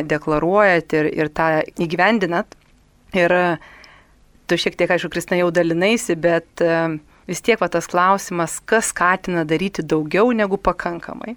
deklaruojat 0.09 0.97
ir, 0.97 1.11
ir 1.13 1.29
tą 1.29 1.51
įgyvendinat. 1.77 2.57
Ir 3.13 3.35
tu 4.49 4.57
šiek 4.57 4.73
tiek, 4.73 4.89
aišku, 4.89 5.13
Kristina 5.13 5.43
jau 5.43 5.51
dalinaisi, 5.53 6.17
bet 6.17 6.65
uh, 6.65 6.97
vis 7.29 7.43
tiek 7.45 7.61
va 7.61 7.69
tas 7.71 7.87
klausimas, 7.89 8.57
kas 8.65 8.89
skatina 8.93 9.45
daryti 9.47 9.85
daugiau 9.85 10.31
negu 10.35 10.57
pakankamai. 10.57 11.35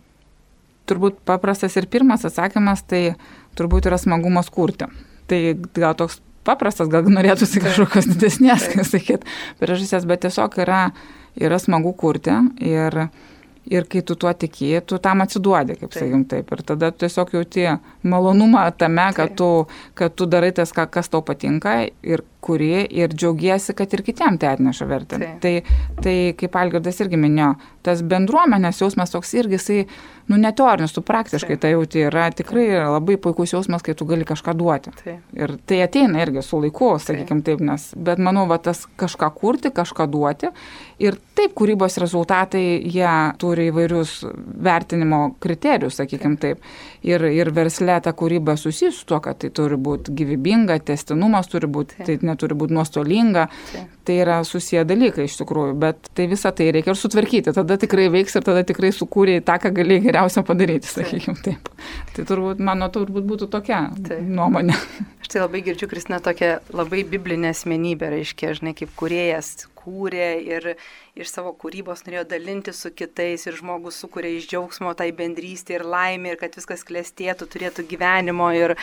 Turbūt 0.88 1.20
paprastas 1.28 1.76
ir 1.78 1.86
pirmas 1.92 2.24
atsakymas, 2.26 2.82
tai 2.88 3.14
turbūt 3.58 3.86
yra 3.90 4.00
smagumas 4.00 4.50
kurti. 4.52 4.88
Tai 5.30 5.40
gal 5.76 5.94
toks 5.98 6.18
paprastas, 6.46 6.90
gal 6.90 7.06
norėtųsi 7.10 7.62
kažkokios 7.62 8.08
didesnės, 8.14 8.66
kaip 8.72 8.88
sakyt, 8.88 9.28
priežasties, 9.60 10.08
bet 10.10 10.24
tiesiog 10.24 10.58
yra, 10.64 10.86
yra 11.38 11.60
smagu 11.62 11.94
kurti 11.98 12.34
ir, 12.66 12.98
ir 13.70 13.86
kai 13.92 14.02
tu 14.06 14.16
tuo 14.18 14.32
tiki, 14.34 14.74
tu 14.86 14.98
tam 15.02 15.22
atsiduodi, 15.24 15.78
kaip 15.84 15.94
sakykim 15.94 16.26
taip. 16.30 16.50
Ir 16.50 16.64
tada 16.72 16.90
tiesiog 17.04 17.36
jauti 17.38 17.68
malonumą 18.02 18.66
tame, 18.78 19.06
kad 19.16 19.36
tu, 19.38 19.52
kad 19.98 20.18
tu 20.18 20.26
darai 20.26 20.50
tas, 20.56 20.74
kas 20.74 21.12
tau 21.12 21.22
patinka 21.26 21.78
ir 22.02 22.26
kuri 22.42 22.82
ir 22.90 23.14
džiaugiesi, 23.14 23.74
kad 23.78 23.92
ir 23.94 24.02
kitiem 24.06 24.38
tai 24.42 24.56
atneša 24.56 24.88
vertę. 24.90 25.20
Tai. 25.42 25.54
tai, 26.02 26.16
kaip 26.38 26.56
Algirdas 26.58 26.98
irgi 27.04 27.20
minėjo, 27.20 27.52
tas 27.86 28.02
bendruomenės 28.06 28.80
jausmas 28.82 29.12
toks 29.14 29.32
irgi, 29.38 29.58
jisai, 29.58 29.78
nu, 30.30 30.38
neteorinis, 30.42 30.94
tu 30.94 31.02
praktiškai 31.06 31.56
tai 31.62 31.72
jauti, 31.74 32.04
yra 32.08 32.28
tikrai 32.34 32.66
labai 32.78 33.18
puikus 33.22 33.54
jausmas, 33.54 33.82
kai 33.84 33.94
tu 33.98 34.06
gali 34.08 34.26
kažką 34.26 34.54
duoti. 34.58 34.92
Tai. 35.02 35.16
Ir 35.38 35.56
tai 35.66 35.82
ateina 35.86 36.22
irgi 36.22 36.44
su 36.46 36.60
laiku, 36.62 36.92
sakykime 37.02 37.44
taip, 37.46 37.62
nes, 37.64 37.88
bet 37.96 38.22
manau, 38.22 38.46
va, 38.50 38.58
tas 38.62 38.84
kažką 39.00 39.30
kurti, 39.38 39.72
kažką 39.74 40.06
duoti. 40.10 40.52
Ir 41.02 41.18
taip, 41.36 41.54
kūrybos 41.58 41.98
rezultatai, 42.02 42.62
jie 42.86 43.10
turi 43.42 43.68
įvairius 43.72 44.20
vertinimo 44.62 45.22
kriterijus, 45.42 45.98
sakykime 45.98 46.38
taip. 46.42 46.62
Ir, 47.06 47.24
ir 47.34 47.50
verslė 47.54 47.98
ta 48.02 48.12
kūryba 48.14 48.54
susijusi 48.58 49.00
su 49.00 49.08
tuo, 49.10 49.18
kad 49.24 49.40
tai 49.42 49.50
turi 49.54 49.74
būti 49.74 50.14
gyvybinga, 50.14 50.78
testinumas 50.86 51.50
turi 51.50 51.66
būti. 51.70 51.98
Tai 52.06 52.18
neturi 52.32 52.56
būti 52.58 52.76
nuostolinga. 52.76 53.46
Tai. 53.72 53.84
tai 54.08 54.18
yra 54.24 54.40
susiję 54.46 54.82
dalykai 54.88 55.28
iš 55.28 55.38
tikrųjų, 55.40 55.76
bet 55.78 56.10
tai 56.16 56.26
visą 56.30 56.50
tai 56.56 56.70
reikia 56.74 56.94
ir 56.94 56.98
sutvarkyti. 56.98 57.54
Tada 57.54 57.78
tikrai 57.80 58.08
veiks 58.12 58.38
ir 58.38 58.46
tada 58.46 58.64
tikrai 58.66 58.90
sukūrėjai 58.96 59.44
tą, 59.46 59.58
ką 59.62 59.72
galėjai 59.78 60.06
geriausia 60.08 60.44
padaryti, 60.46 60.90
sakykime 60.90 61.38
taip. 61.44 61.70
Tai 62.16 62.26
turbūt 62.28 62.62
mano 62.64 62.90
turbūt 62.92 63.28
būtų 63.28 63.50
tokia 63.52 63.84
tai. 64.08 64.20
nuomonė. 64.26 64.76
Aš 65.22 65.34
tai 65.34 65.44
labai 65.44 65.62
girdžiu, 65.68 65.88
Kristina, 65.90 66.18
tokia 66.24 66.56
labai 66.74 67.04
biblinė 67.08 67.52
asmenybė, 67.54 68.10
reiškia, 68.16 68.56
žinai, 68.58 68.74
kaip 68.78 68.90
kuriejas 68.98 69.54
kūrė 69.82 70.28
ir 70.40 70.68
iš 71.18 71.28
savo 71.28 71.52
kūrybos 71.58 72.04
norėjo 72.06 72.24
dalinti 72.30 72.72
su 72.72 72.90
kitais 72.94 73.44
ir 73.46 73.56
žmogus 73.58 73.98
sukuria 74.00 74.30
iš 74.38 74.46
džiaugsmo 74.48 74.94
tai 74.96 75.10
bendrystė 75.16 75.76
ir 75.76 75.84
laimė 75.84 76.32
ir 76.32 76.40
kad 76.40 76.54
viskas 76.56 76.84
klestėtų, 76.88 77.48
turėtų 77.52 77.84
gyvenimo 77.90 78.48
ir, 78.56 78.76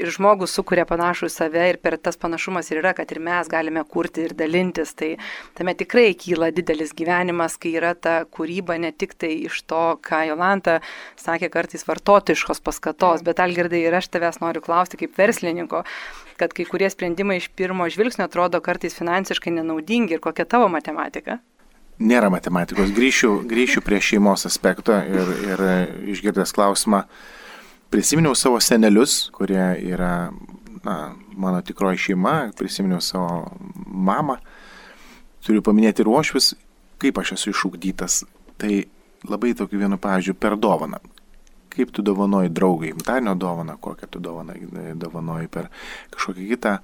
ir 0.00 0.10
žmogus 0.10 0.56
sukuria 0.56 0.86
panašų 0.88 1.30
į 1.30 1.34
save 1.36 1.68
ir 1.70 1.80
per 1.82 1.98
tas 2.00 2.18
panašumas 2.18 2.72
ir 2.72 2.80
yra, 2.82 2.94
kad 2.96 3.12
ir 3.14 3.22
mes 3.22 3.50
galime 3.52 3.84
kurti 3.86 4.26
ir 4.26 4.34
dalintis. 4.38 4.94
Tai 4.98 5.12
tame 5.58 5.76
tikrai 5.78 6.10
kyla 6.18 6.50
didelis 6.56 6.94
gyvenimas, 6.96 7.58
kai 7.60 7.76
yra 7.78 7.94
ta 7.94 8.18
kūryba 8.26 8.78
ne 8.82 8.90
tik 8.92 9.14
tai 9.20 9.34
iš 9.46 9.62
to, 9.70 9.84
ką 10.02 10.24
Jolanta 10.30 10.80
sakė 11.20 11.50
kartais 11.52 11.86
vartotojiškos 11.86 12.62
paskatos, 12.66 13.22
bet 13.26 13.42
Algirdai 13.42 13.84
ir 13.86 13.94
aš 13.98 14.10
tavęs 14.14 14.40
noriu 14.42 14.64
klausti 14.64 14.98
kaip 15.04 15.14
verslininko, 15.18 15.84
kad 16.36 16.54
kai 16.56 16.68
kurie 16.68 16.88
sprendimai 16.92 17.40
iš 17.40 17.50
pirmo 17.56 17.88
žvilgsnio 17.90 18.28
atrodo 18.28 18.60
kartais 18.60 18.96
finansiškai 18.98 19.54
nenaudingi 19.58 20.18
ir 20.18 20.24
kokia 20.24 20.44
tavo 20.44 20.68
matematika? 20.72 21.40
nėra 21.98 22.28
matematikos. 22.32 22.92
Grįšiu, 22.96 23.40
grįšiu 23.48 23.82
prie 23.84 24.00
šeimos 24.02 24.46
aspekto 24.48 24.96
ir, 24.96 25.32
ir 25.48 25.64
išgirdęs 26.12 26.52
klausimą, 26.56 27.04
prisiminiau 27.92 28.36
savo 28.36 28.60
senelius, 28.60 29.26
kurie 29.34 29.62
yra 29.80 30.30
na, 30.84 30.96
mano 31.36 31.62
tikroji 31.64 32.10
šeima, 32.10 32.36
prisiminiau 32.58 33.00
savo 33.04 33.46
mamą, 33.86 34.38
turiu 35.46 35.64
paminėti 35.64 36.04
ir 36.04 36.10
uošvis, 36.10 36.52
kaip 37.02 37.20
aš 37.22 37.36
esu 37.38 37.52
išugdytas. 37.54 38.24
Tai 38.60 38.72
labai 39.26 39.54
tokiu 39.56 39.80
vienu 39.80 39.98
pavyzdžiu 40.00 40.36
per 40.38 40.56
dovaną. 40.60 41.00
Kaip 41.76 41.92
tu 41.92 42.02
dovanoji 42.02 42.48
draugai, 42.48 42.94
gimtadienio 42.94 43.34
dovaną, 43.34 43.76
kokią 43.80 44.08
tu 44.10 44.20
dovaną 44.20 44.54
dovanoji 44.96 45.48
per 45.52 45.68
kažkokią 46.14 46.48
kitą 46.48 46.78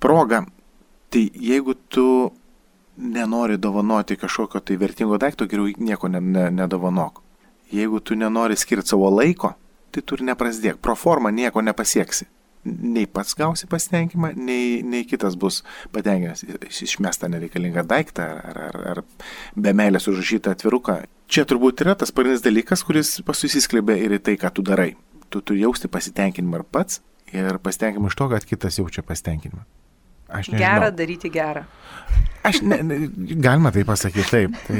progą. 0.00 0.46
Tai 1.10 1.30
jeigu 1.34 1.74
tu 1.88 2.30
nenori 2.96 3.58
dovanoti 3.58 4.16
kažkokio 4.16 4.60
tai 4.60 4.76
vertingo 4.76 5.18
daikto, 5.18 5.46
geriau 5.46 5.68
nieko 5.78 6.08
ne, 6.08 6.20
ne, 6.20 6.50
nedovanok. 6.50 7.22
Jeigu 7.72 8.00
tu 8.00 8.16
nenori 8.16 8.56
skirti 8.56 8.88
savo 8.88 9.10
laiko, 9.10 9.52
tai 9.90 10.02
tu 10.02 10.16
ir 10.16 10.24
neprasidėk. 10.30 10.80
Pro 10.80 10.94
formą 10.96 11.30
nieko 11.30 11.60
nepasieksi. 11.60 12.26
Nei 12.66 13.06
pats 13.06 13.36
gausi 13.38 13.68
pasitenkinimą, 13.70 14.32
nei, 14.36 14.82
nei 14.82 15.06
kitas 15.08 15.36
bus 15.38 15.62
patenkinęs. 15.94 16.44
Išmestą 16.86 17.30
nereikalingą 17.32 17.86
daiktą 17.86 18.26
ar, 18.50 18.60
ar, 18.68 18.78
ar 18.92 19.02
be 19.54 19.74
meilės 19.76 20.08
užrašytą 20.10 20.56
atviruką. 20.56 21.00
Čia 21.30 21.46
turbūt 21.48 21.82
yra 21.84 21.96
tas 21.98 22.14
pagrindinis 22.14 22.44
dalykas, 22.44 22.84
kuris 22.86 23.16
pasusisklebė 23.26 23.98
ir 24.04 24.18
į 24.18 24.22
tai, 24.28 24.36
ką 24.40 24.52
tu 24.54 24.66
darai. 24.66 24.92
Tu 25.30 25.42
turi 25.42 25.64
jausti 25.64 25.90
pasitenkinimą 25.90 26.62
ir 26.62 26.68
pats 26.70 27.02
ir 27.34 27.58
pasitenkinimą 27.62 28.12
iš 28.12 28.18
to, 28.18 28.28
kad 28.30 28.46
kitas 28.46 28.78
jaučia 28.78 29.06
pasitenkinimą. 29.06 29.64
Aš 30.28 30.50
nežinau. 30.50 30.62
Gera 30.62 30.90
daryti 30.94 31.30
gerą. 31.30 31.64
Aš 32.46 32.60
ne, 32.62 32.78
ne, 32.82 32.96
galima 33.42 33.72
tai 33.74 33.82
pasakyti 33.86 34.26
taip. 34.30 34.58
Tai, 34.66 34.78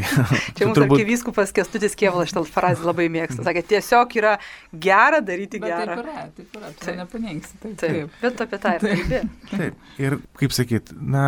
Čia 0.54 0.68
mūsų 0.68 0.76
turbūt... 0.78 1.00
arkivyskupas 1.00 1.52
Kestutis 1.54 1.96
Kievalas 1.98 2.30
šitą 2.30 2.44
frazę 2.46 2.86
labai 2.86 3.08
mėgsta. 3.10 3.42
Sakė, 3.46 3.64
tiesiog 3.72 4.14
yra 4.20 4.36
gera 4.70 5.18
daryti 5.24 5.58
Bet 5.62 5.72
gerą. 5.72 5.96
Taip 5.98 6.04
yra, 6.04 6.24
taip 6.36 6.56
yra, 6.60 6.72
tai 6.82 6.96
nepaneigsi. 7.00 7.58
Taip, 7.62 7.74
taip. 7.82 7.96
taip. 7.96 8.16
Bet 8.22 8.42
apie 8.46 8.62
tą 8.62 8.74
ir 8.76 8.86
kalbė. 8.86 9.20
Taip. 9.50 9.84
Ir 10.02 10.18
kaip 10.38 10.54
sakyt, 10.54 10.94
na, 11.16 11.26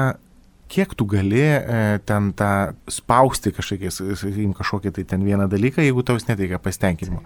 kiek 0.71 0.95
tu 0.95 1.07
gali 1.11 1.43
e, 1.43 1.81
ten 2.07 2.33
tą 2.39 2.53
spausti 2.93 3.53
kažkokiais, 3.57 4.03
sakykim, 4.21 4.53
kažkokį 4.59 4.95
tai 4.99 5.07
ten 5.15 5.25
vieną 5.27 5.49
dalyką, 5.51 5.83
jeigu 5.87 6.05
tau 6.07 6.19
jis 6.21 6.29
neteikia 6.31 6.61
pasitenkinimo. 6.63 7.25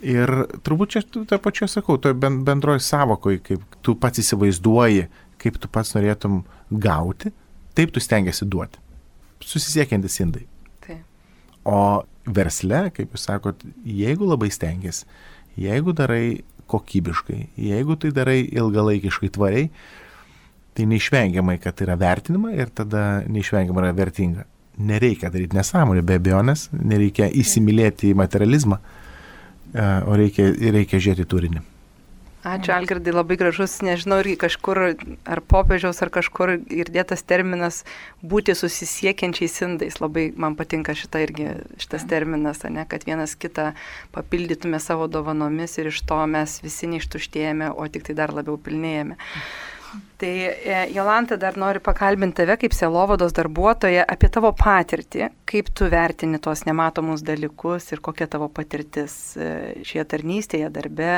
Ir 0.00 0.30
turbūt 0.64 0.94
čia 0.94 1.02
tą 1.04 1.36
pačią 1.42 1.68
sakau, 1.68 1.98
to 2.00 2.14
bendroji 2.16 2.80
savokoj, 2.86 3.36
kaip 3.44 3.80
tu 3.84 3.92
pats 4.00 4.22
įsivaizduoji, 4.22 5.10
kaip 5.40 5.58
tu 5.60 5.70
pats 5.72 5.94
norėtum 5.96 6.42
gauti, 6.70 7.32
taip 7.76 7.92
tu 7.94 8.02
stengiasi 8.02 8.48
duoti. 8.50 8.80
Susisiekiantis 9.40 10.20
indai. 10.20 10.44
Taip. 10.84 11.02
O 11.64 12.04
versle, 12.28 12.86
kaip 12.96 13.16
jūs 13.16 13.26
sakot, 13.28 13.64
jeigu 13.84 14.28
labai 14.28 14.50
stengiasi, 14.52 15.08
jeigu 15.60 15.94
darai 15.96 16.42
kokybiškai, 16.70 17.40
jeigu 17.58 17.96
tai 17.98 18.12
darai 18.14 18.38
ilgalaikiškai 18.46 19.32
tvariai, 19.34 19.70
tai 20.76 20.86
neišvengiamai, 20.90 21.58
kad 21.62 21.76
tai 21.76 21.88
yra 21.88 21.96
vertinima 21.98 22.52
ir 22.54 22.70
tada 22.74 23.24
neišvengiamai 23.26 23.88
yra 23.88 23.96
vertinga. 23.96 24.46
Nereikia 24.80 25.28
daryti 25.32 25.58
nesąmonę, 25.58 26.04
be 26.06 26.16
abejonės, 26.20 26.68
nereikia 26.72 27.28
įsimylėti 27.36 28.12
į 28.12 28.16
materializmą, 28.20 28.78
e, 29.74 29.88
o 30.08 30.16
reikia, 30.16 30.46
reikia 30.76 31.02
žiūrėti 31.02 31.26
turinį. 31.28 31.64
Ačiū, 32.40 32.72
Algirdai, 32.72 33.12
labai 33.12 33.36
gražus, 33.36 33.74
nežinau, 33.84 34.22
ir 34.24 34.38
kažkur, 34.40 34.78
ar 35.28 35.40
popiežiaus, 35.44 35.98
ar 36.00 36.08
kažkur 36.08 36.54
girdėtas 36.70 37.20
terminas 37.20 37.82
būti 38.24 38.54
susisiekiančiais 38.56 39.58
indais. 39.66 39.98
Labai 40.00 40.30
man 40.40 40.56
patinka 40.56 40.94
šita 40.96 41.20
irgi, 41.26 41.50
šitas 41.82 42.06
terminas, 42.08 42.62
ne, 42.64 42.86
kad 42.88 43.04
vienas 43.04 43.36
kitą 43.36 43.74
papildytume 44.16 44.80
savo 44.80 45.10
dovanomis 45.12 45.76
ir 45.76 45.90
iš 45.92 46.00
to 46.08 46.22
mes 46.32 46.56
visi 46.64 46.88
neištuštėjame, 46.94 47.74
o 47.76 47.88
tik 47.92 48.08
tai 48.08 48.16
dar 48.22 48.32
labiau 48.32 48.56
pilnėjame. 48.56 49.20
Tai 50.16 50.32
e, 50.32 50.80
Jolanta 50.94 51.36
dar 51.36 51.56
noriu 51.60 51.80
pakalbinti 51.84 52.40
tave 52.40 52.56
kaip 52.62 52.72
selovados 52.76 53.32
darbuotoja 53.36 54.04
apie 54.08 54.28
tavo 54.32 54.52
patirtį, 54.56 55.28
kaip 55.50 55.72
tu 55.76 55.88
vertini 55.90 56.38
tos 56.40 56.62
nematomus 56.68 57.24
dalykus 57.26 57.90
ir 57.92 58.00
kokia 58.04 58.28
tavo 58.30 58.48
patirtis 58.48 59.16
e, 59.36 59.48
šioje 59.84 60.06
tarnystėje, 60.12 60.68
darbe, 60.72 61.16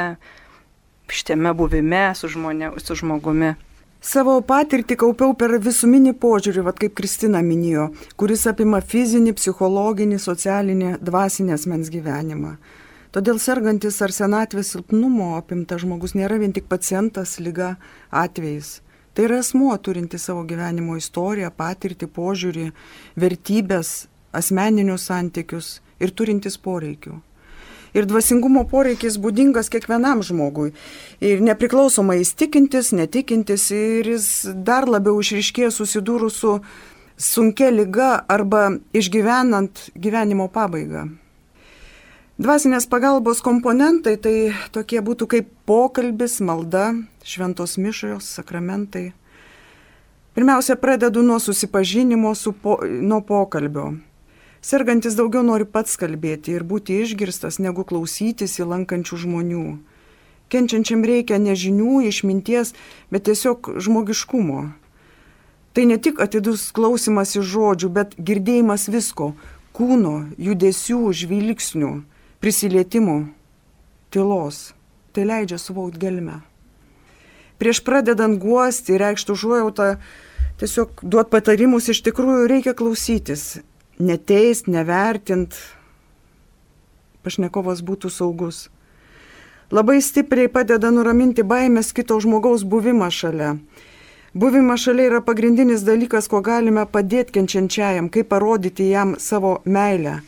šitame 1.12 1.52
buvime 1.56 2.08
su, 2.18 2.30
žmonė, 2.32 2.72
su 2.82 2.96
žmogumi. 2.98 3.54
Savo 4.02 4.34
patirtį 4.42 4.96
kaupiau 4.98 5.34
per 5.38 5.52
visuminį 5.62 6.16
požiūrį, 6.18 6.64
vad 6.66 6.80
kaip 6.82 6.96
Kristina 6.98 7.38
minėjo, 7.46 7.84
kuris 8.18 8.48
apima 8.50 8.80
fizinį, 8.82 9.36
psichologinį, 9.38 10.18
socialinį, 10.18 10.96
dvasinį 11.06 11.54
asmens 11.54 11.92
gyvenimą. 11.94 12.56
Todėl 13.14 13.38
sergantis 13.38 14.00
ar 14.02 14.10
senatvės 14.16 14.72
silpnumo 14.74 15.36
apimtas 15.36 15.84
žmogus 15.84 16.16
nėra 16.18 16.40
vien 16.42 16.54
tik 16.56 16.66
pacientas, 16.66 17.36
lyga, 17.38 17.76
atvejais. 18.10 18.80
Tai 19.14 19.28
yra 19.28 19.42
asmuo 19.44 19.76
turinti 19.78 20.18
savo 20.18 20.42
gyvenimo 20.48 20.96
istoriją, 20.98 21.52
patirtį, 21.54 22.08
požiūrį, 22.16 22.70
vertybės, 23.20 23.98
asmeninius 24.32 25.12
santykius 25.12 25.76
ir 26.02 26.16
turintis 26.16 26.58
poreikių 26.58 27.20
ir 27.94 28.06
dvasingumo 28.08 28.64
poreikis 28.68 29.18
būdingas 29.22 29.70
kiekvienam 29.72 30.22
žmogui. 30.26 30.72
Ir 31.20 31.42
nepriklausomai 31.44 32.20
jis 32.20 32.34
tikintis, 32.38 32.92
netikintis 32.96 33.70
ir 33.76 34.14
jis 34.14 34.28
dar 34.66 34.88
labiau 34.88 35.20
išriškėjo 35.22 35.72
susidūrus 35.74 36.38
su 36.42 36.58
sunkia 37.22 37.70
lyga 37.70 38.12
arba 38.28 38.70
išgyvenant 38.96 39.88
gyvenimo 39.94 40.48
pabaigą. 40.52 41.08
Dvasinės 42.42 42.88
pagalbos 42.90 43.42
komponentai 43.44 44.16
tai 44.18 44.36
tokie 44.74 45.02
būtų 45.04 45.28
kaip 45.30 45.50
pokalbis, 45.68 46.40
malda, 46.40 46.94
šventos 47.22 47.76
mišos, 47.78 48.26
sakramentai. 48.38 49.12
Pirmiausia, 50.32 50.78
pradedu 50.80 51.22
nuo 51.22 51.36
susipažinimo 51.38 52.32
su 52.34 52.54
po, 52.56 52.78
nuo 52.82 53.20
pokalbio. 53.20 53.92
Sergantis 54.62 55.16
daugiau 55.18 55.42
nori 55.42 55.64
pats 55.66 55.96
kalbėti 55.98 56.52
ir 56.54 56.62
būti 56.62 57.00
išgirstas, 57.02 57.58
negu 57.58 57.82
klausytis 57.82 58.60
į 58.62 58.68
lankančių 58.70 59.16
žmonių. 59.24 59.64
Kenčiančiam 60.54 61.02
reikia 61.02 61.40
ne 61.42 61.56
žinių, 61.58 62.04
išminties, 62.06 62.70
bet 63.10 63.26
tiesiog 63.26 63.72
žmogiškumo. 63.82 64.60
Tai 65.74 65.84
ne 65.90 65.96
tik 65.98 66.20
atidus 66.22 66.68
klausimas 66.76 67.34
iš 67.34 67.48
žodžių, 67.56 67.90
bet 67.90 68.14
girdėjimas 68.14 68.86
visko- 68.92 69.32
kūno, 69.76 70.30
judesių, 70.38 71.00
žvilgsnių, 71.10 71.92
prisilietimų, 72.38 73.18
tylos. 74.14 74.74
Tai 75.12 75.24
leidžia 75.26 75.58
suvokti 75.58 75.98
gelmę. 75.98 76.38
Prieš 77.58 77.82
pradedant 77.82 78.38
guosti, 78.38 78.94
reikštų 78.94 79.34
užuojautą, 79.34 79.98
tiesiog 80.60 81.02
duot 81.02 81.30
patarimus, 81.30 81.88
iš 81.88 82.02
tikrųjų 82.06 82.46
reikia 82.46 82.74
klausytis, 82.74 83.62
neteist, 84.00 84.68
nevertint, 84.70 85.56
pašnekovas 87.22 87.82
būtų 87.84 88.10
saugus. 88.10 88.68
Labai 89.72 90.02
stipriai 90.04 90.50
padeda 90.52 90.90
nuraminti 90.92 91.44
baimės 91.44 91.92
kito 91.96 92.18
žmogaus 92.20 92.64
buvimą 92.68 93.08
šalia. 93.12 93.54
Buvimas 94.32 94.80
šalia 94.84 95.10
yra 95.10 95.20
pagrindinis 95.24 95.84
dalykas, 95.84 96.28
ko 96.28 96.40
galime 96.44 96.86
padėti 96.88 97.36
kenčiančiajam, 97.36 98.08
kaip 98.12 98.30
parodyti 98.32 98.88
jam 98.88 99.14
savo 99.20 99.58
meilę. 99.64 100.20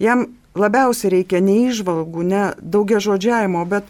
Jam 0.00 0.26
labiausiai 0.56 1.18
reikia 1.18 1.40
ne 1.44 1.58
išvalgų, 1.68 2.24
ne 2.24 2.42
daugia 2.60 3.00
žodžiavimo, 3.00 3.64
bet 3.68 3.88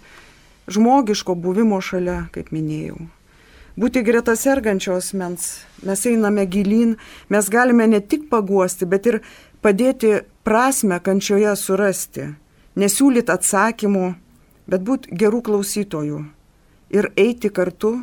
žmogiško 0.70 1.38
buvimo 1.38 1.78
šalia, 1.82 2.24
kaip 2.35 2.50
minėjau 2.54 3.06
būti 3.76 4.02
greta 4.04 4.37
sergančios 4.37 5.12
mens. 5.14 5.62
Mes 5.82 6.04
einame 6.06 6.46
gilin, 6.46 6.96
mes 7.28 7.48
galime 7.48 7.87
ne 7.87 8.00
tik 8.00 8.28
paguosti, 8.30 8.87
bet 8.87 9.06
ir 9.06 9.20
padėti 9.62 10.20
prasme 10.44 11.00
kančioje 11.00 11.54
surasti. 11.56 12.28
Nesiūlyti 12.76 13.32
atsakymų, 13.32 14.14
bet 14.66 14.85
būti 14.87 15.16
gerų 15.18 15.42
klausytojų 15.48 16.20
ir 16.92 17.08
eiti 17.16 17.50
kartu 17.52 17.96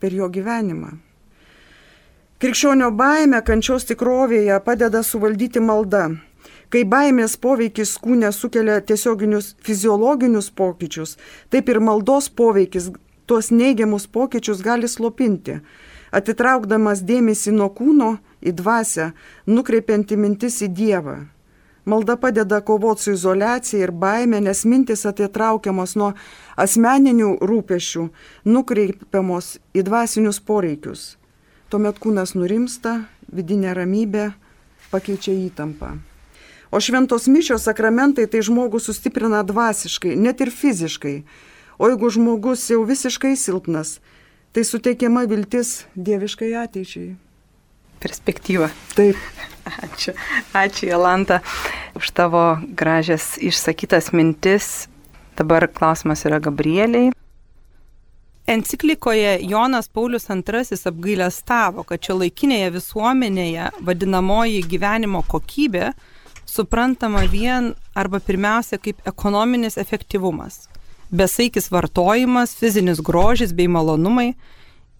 per 0.00 0.14
jo 0.14 0.28
gyvenimą. 0.32 0.96
Krikščionio 2.38 2.92
baime 2.94 3.40
kančios 3.42 3.88
tikrovėje 3.88 4.60
padeda 4.62 5.02
suvaldyti 5.02 5.60
malda. 5.60 6.04
Kai 6.68 6.84
baimės 6.84 7.34
poveikis 7.40 7.96
kūne 7.98 8.28
sukelia 8.36 8.76
tiesioginius 8.84 9.54
fiziologinius 9.64 10.50
pokyčius, 10.52 11.16
taip 11.50 11.72
ir 11.72 11.80
maldos 11.80 12.28
poveikis 12.28 12.90
tuos 13.28 13.50
neigiamus 13.52 14.06
pokyčius 14.08 14.62
gali 14.64 14.88
slopinti, 14.88 15.58
atitraukdamas 16.16 17.04
dėmesį 17.04 17.52
nuo 17.56 17.68
kūno 17.76 18.14
į 18.40 18.54
dvasę, 18.56 19.12
nukreipianti 19.46 20.16
mintis 20.16 20.62
į 20.64 20.72
Dievą. 20.78 21.18
Malda 21.88 22.18
padeda 22.20 22.60
kovoti 22.60 23.02
su 23.02 23.12
izolacija 23.16 23.86
ir 23.86 23.92
baime, 23.92 24.40
nes 24.44 24.64
mintis 24.68 25.06
atitraukiamos 25.08 25.94
nuo 25.96 26.10
asmeninių 26.60 27.38
rūpešių, 27.40 28.04
nukreipiamos 28.44 29.54
į 29.72 29.84
dvasinius 29.88 30.40
poreikius. 30.44 31.14
Tuomet 31.72 32.00
kūnas 32.00 32.34
nurimsta, 32.36 33.06
vidinė 33.32 33.72
ramybė 33.76 34.30
pakeičia 34.92 35.32
įtampą. 35.48 35.96
O 36.68 36.80
šventos 36.84 37.24
mišios 37.32 37.64
sakramentai 37.64 38.26
tai 38.28 38.42
žmogų 38.44 38.80
sustiprina 38.84 39.40
dvasiškai, 39.44 40.12
net 40.16 40.44
ir 40.44 40.52
fiziškai, 40.52 41.16
O 41.78 41.88
jeigu 41.88 42.10
žmogus 42.10 42.66
jau 42.70 42.82
visiškai 42.86 43.36
silpnas, 43.38 43.98
tai 44.52 44.64
suteikiama 44.66 45.24
viltis 45.30 45.84
dieviškai 45.94 46.52
ateičiai. 46.64 47.12
Perspektyva. 48.02 48.70
Taip. 48.94 49.18
Ačiū. 49.68 50.14
Ačiū, 50.56 50.88
Jolanta, 50.90 51.40
už 51.98 52.10
tavo 52.14 52.42
gražias 52.74 53.36
išsakytas 53.42 54.12
mintis. 54.14 54.88
Dabar 55.38 55.68
klausimas 55.70 56.24
yra 56.26 56.40
Gabrieliai. 56.42 57.12
Enciklikoje 58.48 59.38
Jonas 59.42 59.88
Paulius 59.88 60.30
II 60.30 60.78
apgailę 60.84 61.30
stavo, 61.30 61.82
kad 61.84 62.00
čia 62.00 62.14
laikinėje 62.16 62.70
visuomenėje 62.78 63.66
vadinamoji 63.84 64.62
gyvenimo 64.64 65.20
kokybė 65.28 65.90
suprantama 66.48 67.26
vien 67.28 67.74
arba 67.94 68.20
pirmiausia 68.24 68.78
kaip 68.80 69.04
ekonominis 69.06 69.76
efektyvumas, 69.76 70.64
besaikis 71.10 71.70
vartojimas, 71.70 72.54
fizinis 72.54 73.00
grožis 73.00 73.52
bei 73.52 73.68
malonumai, 73.68 74.34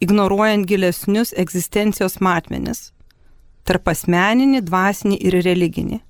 ignoruojant 0.01 0.67
gilesnius 0.67 1.35
egzistencijos 1.37 2.21
matmenis- 2.21 2.93
tarp 3.67 3.89
asmeninį, 3.89 4.63
dvasinį 4.63 5.17
ir 5.21 5.33
religinį. 5.45 6.01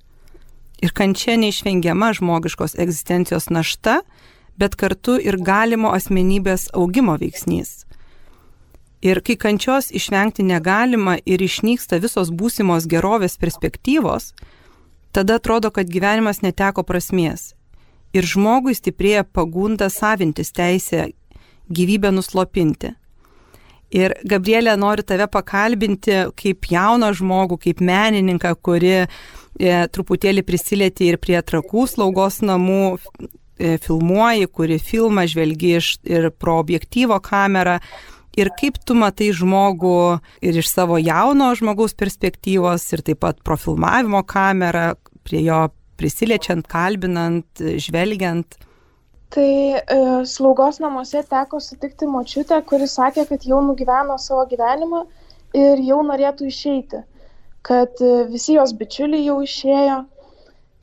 Ir 0.81 0.91
kančia 0.91 1.35
neišvengiama 1.35 2.13
žmogiškos 2.13 2.75
egzistencijos 2.79 3.49
našta, 3.49 4.01
bet 4.57 4.75
kartu 4.75 5.19
ir 5.19 5.37
galimo 5.37 5.91
asmenybės 5.91 6.69
augimo 6.73 7.17
veiksnys. 7.17 7.85
Ir 9.01 9.21
kai 9.21 9.35
kančios 9.35 9.91
išvengti 9.91 10.43
negalima 10.43 11.17
ir 11.25 11.39
išnyksta 11.39 12.01
visos 12.03 12.31
būsimos 12.31 12.87
gerovės 12.87 13.37
perspektyvos, 13.39 14.33
tada 15.11 15.35
atrodo, 15.39 15.71
kad 15.71 15.87
gyvenimas 15.87 16.41
neteko 16.43 16.83
prasmės. 16.83 17.53
Ir 18.13 18.25
žmogui 18.25 18.73
stiprėja 18.77 19.23
pagunda 19.23 19.89
savintis 19.93 20.53
teisę 20.55 21.09
gyvybę 21.69 22.11
nuslopinti. 22.15 22.95
Ir 23.93 24.13
Gabrielė 24.29 24.75
nori 24.77 25.01
tave 25.05 25.25
pakalbinti 25.29 26.27
kaip 26.37 26.69
jauną 26.69 27.09
žmogų, 27.17 27.57
kaip 27.63 27.81
menininką, 27.81 28.53
kuri 28.61 28.95
e, 29.01 29.07
truputėlį 29.89 30.45
prisilieti 30.45 31.09
ir 31.09 31.17
prie 31.21 31.39
trakų 31.41 31.87
slaugos 31.89 32.43
namų 32.45 32.83
E, 33.59 33.75
filmuoji, 33.77 34.47
kuri 34.47 34.77
filmą 34.79 35.25
žvelgi 35.27 35.73
iš 35.75 35.87
ir 36.07 36.29
pro 36.31 36.55
objektyvo 36.61 37.17
kamerą. 37.19 37.79
Ir 38.39 38.53
kaip 38.55 38.77
tu 38.87 38.95
matai 38.95 39.33
žmogų 39.35 40.21
ir 40.47 40.59
iš 40.61 40.69
savo 40.71 40.95
jauno 41.01 41.49
žmogaus 41.59 41.97
perspektyvos, 41.99 42.85
ir 42.95 43.03
taip 43.03 43.19
pat 43.25 43.41
pro 43.43 43.57
filmavimo 43.59 44.21
kamerą, 44.23 44.93
prie 45.27 45.41
jo 45.43 45.65
prisiliečiant, 45.99 46.67
kalbinant, 46.71 47.63
žvelgiant. 47.85 48.57
Tai 49.35 49.49
e, 49.77 49.99
slaugos 50.25 50.79
namuose 50.81 51.21
teko 51.29 51.61
sutikti 51.61 52.09
močiutę, 52.09 52.57
kuri 52.69 52.87
sakė, 52.89 53.27
kad 53.29 53.45
jau 53.45 53.61
nugyveno 53.61 54.17
savo 54.17 54.47
gyvenimą 54.49 55.03
ir 55.59 55.83
jau 55.85 56.01
norėtų 56.07 56.49
išeiti, 56.49 57.03
kad 57.69 58.01
e, 58.01 58.13
visi 58.31 58.57
jos 58.57 58.73
bičiuliai 58.79 59.27
jau 59.27 59.39
išėjo. 59.45 60.03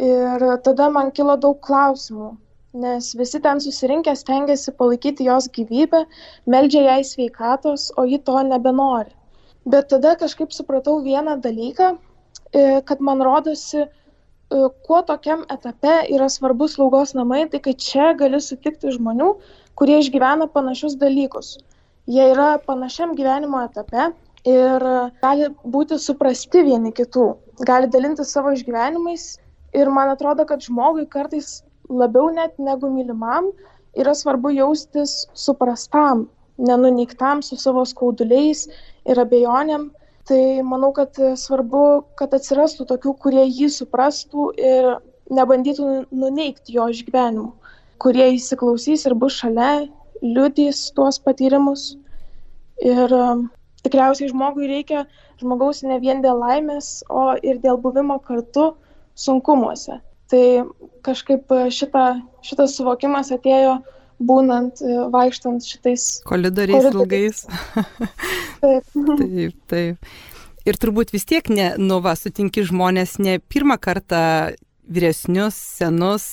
Ir 0.06 0.42
tada 0.62 0.90
man 0.92 1.08
kilo 1.16 1.38
daug 1.40 1.56
klausimų 1.64 2.34
nes 2.76 3.14
visi 3.14 3.40
ten 3.40 3.60
susirinkę 3.60 4.16
stengiasi 4.16 4.72
palaikyti 4.72 5.24
jos 5.24 5.48
gyvybę, 5.56 6.04
meldžia 6.46 6.82
jai 6.86 7.04
sveikatos, 7.04 7.92
o 7.96 8.04
ji 8.04 8.18
to 8.18 8.42
nebenori. 8.42 9.12
Bet 9.66 9.88
tada 9.90 10.14
kažkaip 10.20 10.52
supratau 10.52 11.00
vieną 11.02 11.40
dalyką, 11.40 11.96
e, 12.52 12.82
kad 12.88 13.00
man 13.00 13.22
rodosi, 13.28 13.82
e, 13.82 13.88
kuo 14.50 15.02
tokiam 15.02 15.44
etape 15.50 15.94
yra 16.14 16.28
svarbus 16.30 16.76
slaugos 16.76 17.14
namai, 17.14 17.48
tai 17.50 17.60
kad 17.60 17.78
čia 17.82 18.12
gali 18.18 18.40
sutikti 18.40 18.92
žmonių, 18.94 19.32
kurie 19.74 19.98
išgyvena 20.02 20.46
panašius 20.52 20.94
dalykus. 21.00 21.56
Jie 22.06 22.30
yra 22.32 22.58
panašiam 22.62 23.16
gyvenimo 23.18 23.64
etape 23.66 24.12
ir 24.46 24.86
gali 25.22 25.50
būti 25.64 25.98
suprasti 25.98 26.62
vieni 26.62 26.92
kitų, 26.94 27.26
gali 27.66 27.90
dalinti 27.90 28.24
savo 28.24 28.54
išgyvenimais. 28.54 29.38
Ir 29.74 29.90
man 29.90 30.12
atrodo, 30.14 30.46
kad 30.46 30.62
žmogui 30.62 31.08
kartais 31.10 31.62
labiau 31.90 32.30
net 32.30 32.54
negu 32.58 32.88
mylimam 32.90 33.50
yra 33.98 34.14
svarbu 34.14 34.54
jaustis 34.54 35.26
suprastam, 35.34 36.28
nenuneiktam 36.58 37.42
su 37.42 37.58
savo 37.58 37.84
skauduliais 37.84 38.66
ir 39.04 39.20
abejonėm. 39.20 39.90
Tai 40.26 40.62
manau, 40.66 40.90
kad 40.94 41.14
svarbu, 41.38 41.82
kad 42.18 42.32
atsirastų 42.34 42.88
tokių, 42.90 43.12
kurie 43.22 43.44
jį 43.46 43.68
suprastų 43.70 44.48
ir 44.58 44.88
nebandytų 45.30 45.90
nuneikti 46.10 46.74
jo 46.74 46.88
išgyvenimų, 46.90 47.52
kurie 48.02 48.32
įsiklausys 48.34 49.06
ir 49.06 49.14
bus 49.18 49.38
šalia, 49.42 49.86
liudys 50.22 50.88
tuos 50.96 51.20
patyrimus. 51.22 51.92
Ir 52.82 53.14
um, 53.14 53.46
tikriausiai 53.86 54.32
žmogui 54.32 54.66
reikia 54.70 55.04
žmogaus 55.40 55.84
ne 55.86 56.00
vien 56.02 56.22
dėl 56.24 56.42
laimės, 56.42 57.04
o 57.08 57.36
ir 57.42 57.62
dėl 57.62 57.78
buvimo 57.80 58.18
kartu 58.26 58.72
sunkumuose. 59.14 60.00
Tai 60.30 60.46
kažkaip 61.06 61.52
e, 61.54 61.68
šita, 61.70 62.06
šitas 62.42 62.74
suvokimas 62.76 63.30
atėjo 63.34 63.76
būnant, 64.22 64.80
e, 64.80 64.96
vaikštant 65.12 65.66
šitais 65.66 66.06
koridoriais 66.26 66.88
ilgais. 66.92 67.44
taip. 68.62 68.88
taip, 68.94 69.60
taip. 69.70 70.16
Ir 70.66 70.80
turbūt 70.82 71.12
vis 71.14 71.26
tiek, 71.28 71.46
ne, 71.52 71.74
nu 71.78 72.00
va, 72.02 72.16
sutinki 72.18 72.64
žmonės 72.66 73.20
ne 73.22 73.38
pirmą 73.38 73.76
kartą 73.78 74.56
vyresnius, 74.90 75.58
senus. 75.78 76.26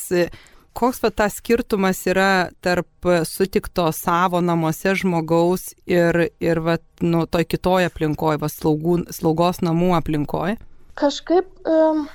Koks 0.73 1.03
va 1.03 1.11
tas 1.13 1.35
skirtumas 1.37 1.99
yra 2.09 2.49
tarp 2.65 3.09
sutikto 3.29 3.91
savo 3.93 4.41
namuose 4.41 4.95
žmogaus 4.97 5.75
ir, 5.85 6.31
ir 6.41 6.61
va, 6.65 6.79
nu, 7.05 7.27
toj 7.29 7.45
kitoje 7.45 7.91
aplinkoje, 7.91 8.41
va, 8.41 8.49
slaugų, 8.49 9.03
slaugos 9.13 9.61
namų 9.61 9.91
aplinkoje? 9.99 10.57
Kažkaip 10.97 11.69
um, 11.69 12.07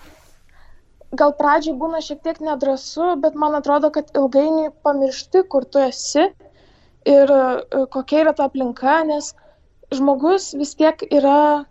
gal 1.16 1.32
pradžiai 1.38 1.76
būna 1.78 2.00
šiek 2.04 2.20
tiek 2.24 2.40
nedrasu, 2.44 3.14
bet 3.22 3.34
man 3.34 3.56
atrodo, 3.56 3.90
kad 3.94 4.10
ilgainiui 4.16 4.72
pamiršti, 4.84 5.44
kur 5.48 5.64
tu 5.64 5.80
esi 5.80 6.28
ir 7.08 7.32
e, 7.32 7.86
kokia 7.94 8.24
yra 8.26 8.34
ta 8.36 8.48
aplinka, 8.48 9.00
nes 9.08 9.32
žmogus 9.94 10.52
vis 10.58 10.74
tiek 10.76 11.00
yra 11.08 11.64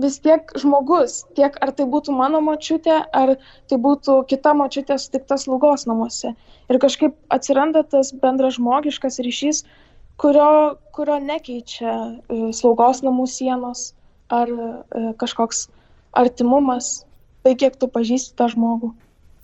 vis 0.00 0.20
tiek 0.22 0.52
žmogus, 0.56 1.24
tiek 1.36 1.56
ar 1.60 1.72
tai 1.76 1.84
būtų 1.90 2.14
mano 2.14 2.40
močiutė, 2.40 3.02
ar 3.12 3.34
tai 3.68 3.76
būtų 3.76 4.22
kita 4.30 4.54
močiutė 4.54 4.96
sutikta 5.02 5.36
slaugos 5.36 5.84
namuose. 5.90 6.32
Ir 6.70 6.78
kažkaip 6.78 7.16
atsiranda 7.28 7.82
tas 7.82 8.14
bendražmogiškas 8.22 9.18
ryšys, 9.26 9.64
kurio, 10.20 10.78
kurio 10.96 11.18
nekeičia 11.20 11.92
e, 11.92 12.40
slaugos 12.56 13.02
namų 13.04 13.26
sienos 13.28 13.90
ar 14.30 14.48
e, 14.48 15.12
kažkoks 15.20 15.66
artimumas 16.16 17.04
tai, 17.44 17.56
kiek 17.56 17.76
tu 17.80 17.88
pažįsti 17.90 18.36
tą 18.38 18.50
žmogų. 18.52 18.92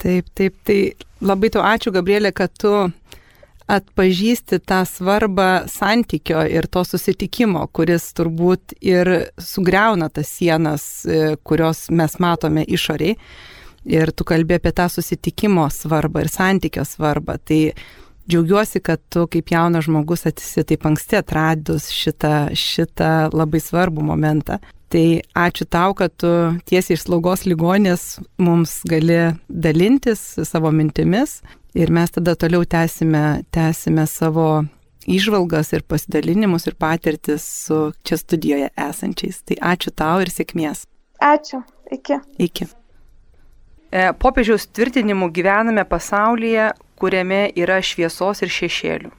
Taip, 0.03 0.29
taip, 0.37 0.57
tai 0.69 0.81
labai 1.25 1.51
tu 1.53 1.63
ačiū, 1.65 1.93
Gabrielė, 1.95 2.33
kad 2.37 2.53
tu 2.53 2.73
atpažįsti 3.67 4.61
tą 4.63 4.85
svarbą 4.87 5.67
santykio 5.71 6.45
ir 6.47 6.69
to 6.71 6.85
susitikimo, 6.87 7.65
kuris 7.75 8.13
turbūt 8.15 8.77
ir 8.85 9.11
sugriauna 9.43 10.09
tas 10.13 10.31
sienas, 10.31 10.85
e, 11.05 11.35
kurios 11.43 11.89
mes 11.91 12.19
matome 12.23 12.63
išoriai. 12.63 13.17
Ir 13.87 14.11
tu 14.11 14.27
kalbė 14.27 14.59
apie 14.59 14.73
tą 14.75 14.89
susitikimo 14.91 15.67
svarbą 15.71 16.25
ir 16.25 16.31
santykio 16.31 16.83
svarbą. 16.87 17.39
Tai 17.43 17.61
džiaugiuosi, 18.27 18.83
kad 18.83 19.03
tu 19.11 19.27
kaip 19.31 19.51
jaunas 19.51 19.87
žmogus 19.87 20.27
atsi 20.27 20.65
taip 20.67 20.87
anksti 20.87 21.21
atradus 21.21 21.91
šitą, 21.95 22.51
šitą 22.55 23.31
labai 23.35 23.63
svarbų 23.63 24.03
momentą. 24.07 24.59
Tai 24.89 25.21
ačiū 25.35 25.67
tau, 25.67 25.95
kad 25.99 26.15
tu 26.15 26.31
tiesiai 26.71 26.95
iš 26.95 27.07
slaugos 27.09 27.43
ligonės 27.49 28.21
mums 28.39 28.79
gali 28.87 29.33
dalintis 29.51 30.21
savo 30.47 30.71
mintimis 30.71 31.41
ir 31.75 31.91
mes 31.91 32.15
tada 32.15 32.37
toliau 32.39 32.63
tęsime, 32.63 33.43
tęsime 33.51 34.05
savo 34.07 34.63
išvalgas 35.11 35.73
ir 35.75 35.83
pasidalinimus 35.91 36.69
ir 36.71 36.77
patirtis 36.79 37.43
su 37.67 37.81
čia 38.07 38.19
studijoje 38.21 38.71
esančiais. 38.87 39.43
Tai 39.43 39.59
ačiū 39.75 39.91
tau 39.91 40.23
ir 40.23 40.31
sėkmės. 40.31 40.87
Ačiū. 41.19 41.65
Iki. 41.91 42.21
Iki. 42.47 42.69
E, 43.91 44.07
popiežiaus 44.23 44.69
tvirtinimu 44.71 45.33
gyvename 45.35 45.83
pasaulyje, 45.87 46.71
kuriame 46.99 47.49
yra 47.59 47.81
šviesos 47.83 48.43
ir 48.47 48.55
šešėlių. 48.55 49.13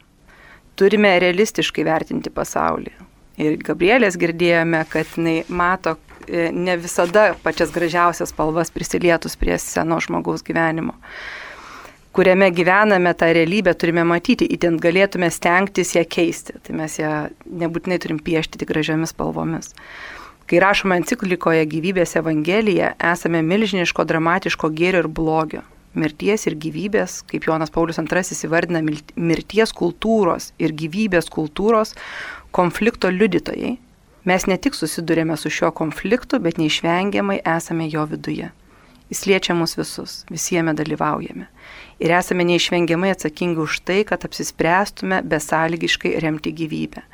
Turime 0.80 1.14
realistiškai 1.20 1.88
vertinti 1.88 2.32
pasaulį 2.32 2.96
ir 3.38 3.58
Gabrielės 3.64 4.18
girdėjome, 4.20 4.84
kad 4.92 5.18
jinai 5.18 5.42
mato 5.50 5.98
e, 6.28 6.50
ne 6.52 6.78
visada 6.82 7.32
pačias 7.44 7.74
gražiausias 7.76 8.34
spalvas 8.34 8.74
prisilietus 8.74 9.38
prie 9.40 9.58
seno 9.62 10.02
žmogaus 10.04 10.46
gyvenimo 10.46 10.98
kuriame 12.18 12.50
gyvename 12.52 13.14
tą 13.14 13.28
realybę, 13.30 13.76
turime 13.78 14.02
matyti, 14.10 14.48
įtent 14.56 14.82
galėtume 14.82 15.28
stengtis 15.30 15.94
ją 15.94 16.02
keisti. 16.10 16.56
Tai 16.66 16.74
mes 16.80 16.96
ją 16.98 17.12
nebūtinai 17.62 18.00
turim 18.02 18.18
piešti 18.18 18.58
tik 18.58 18.72
gražiomis 18.72 19.14
spalvomis. 19.14 19.76
Kai 20.50 20.62
rašome 20.64 20.98
enciklikoje 20.98 21.68
gyvybės 21.70 22.16
evangelija, 22.18 22.96
esame 23.12 23.44
milžiniško 23.46 24.08
dramatiško 24.10 24.72
gėrio 24.74 25.06
ir 25.06 25.12
blogio. 25.22 25.62
mirties 25.98 26.46
ir 26.46 26.54
gyvybės, 26.62 27.24
kaip 27.26 27.48
Jonas 27.48 27.72
Paulius 27.74 27.98
II 27.98 28.36
įvardina, 28.46 28.84
mirties 29.16 29.72
kultūros 29.74 30.52
ir 30.62 30.74
gyvybės 30.78 31.26
kultūros 31.34 31.96
konflikto 32.58 33.12
liudytojai, 33.14 33.76
mes 34.28 34.48
ne 34.50 34.58
tik 34.58 34.76
susidurėme 34.78 35.38
su 35.40 35.52
šiuo 35.54 35.72
konfliktu, 35.76 36.42
bet 36.44 36.60
neišvengiamai 36.62 37.42
esame 37.58 37.88
jo 37.94 38.06
viduje. 38.10 38.50
Jis 39.08 39.24
liečia 39.24 39.56
mus 39.56 39.78
visus, 39.80 40.24
visiems 40.28 40.76
dalyvaujame. 40.76 41.46
Ir 42.04 42.14
esame 42.14 42.44
neišvengiamai 42.50 43.14
atsakingi 43.14 43.62
už 43.64 43.80
tai, 43.88 44.02
kad 44.06 44.26
apsispręstume 44.28 45.22
besąlygiškai 45.24 46.18
remti 46.22 46.52
gyvybę. 46.54 47.06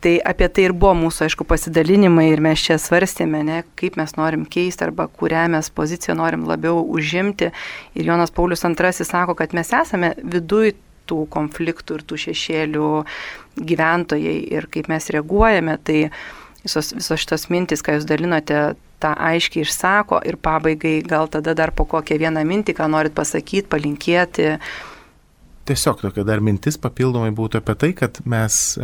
Tai 0.00 0.14
apie 0.28 0.48
tai 0.52 0.66
ir 0.68 0.74
buvo 0.76 0.92
mūsų, 0.96 1.24
aišku, 1.26 1.44
pasidalinimai 1.48 2.26
ir 2.28 2.40
mes 2.44 2.60
čia 2.62 2.76
svarstėme, 2.80 3.40
ne, 3.44 3.62
kaip 3.80 3.96
mes 4.00 4.12
norim 4.18 4.44
keisti 4.48 4.84
arba 4.84 5.06
kurią 5.08 5.46
mes 5.54 5.70
poziciją 5.72 6.16
norim 6.18 6.44
labiau 6.48 6.82
užimti. 6.84 7.48
Ir 7.96 8.10
Jonas 8.10 8.32
Paulius 8.32 8.64
II 8.64 8.92
sako, 8.92 9.34
kad 9.38 9.56
mes 9.56 9.72
esame 9.72 10.12
viduj 10.20 10.74
tų 11.08 11.22
konfliktų 11.32 11.98
ir 11.98 12.06
tų 12.08 12.18
šešėlių 12.26 12.90
gyventojai 13.70 14.38
ir 14.56 14.68
kaip 14.72 14.90
mes 14.92 15.08
reaguojame. 15.14 15.78
Tai 15.86 16.00
visos, 16.64 16.92
visos 16.96 17.22
šitos 17.22 17.48
mintis, 17.52 17.84
ką 17.84 17.98
jūs 17.98 18.08
dalinote, 18.08 18.74
tą 19.02 19.12
aiškiai 19.12 19.66
išsako 19.66 20.22
ir 20.24 20.38
pabaigai 20.40 20.98
gal 21.04 21.28
tada 21.32 21.54
dar 21.56 21.72
po 21.76 21.84
kokią 21.88 22.20
vieną 22.22 22.44
mintį, 22.48 22.76
ką 22.78 22.90
norit 22.92 23.16
pasakyti, 23.16 23.68
palinkėti 23.72 24.54
Tiesiog 25.66 25.98
tokia 25.98 26.22
dar 26.22 26.38
mintis 26.44 26.76
papildomai 26.78 27.32
būtų 27.34 27.58
apie 27.58 27.74
tai, 27.74 27.88
kad 27.98 28.20
mes 28.28 28.76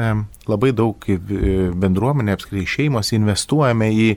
labai 0.51 0.73
daug 0.75 0.97
kaip 1.05 1.29
e, 1.31 1.69
bendruomenė, 1.79 2.35
apskritai 2.35 2.65
šeimos 2.67 3.13
investuojame 3.15 3.87
į, 3.95 4.09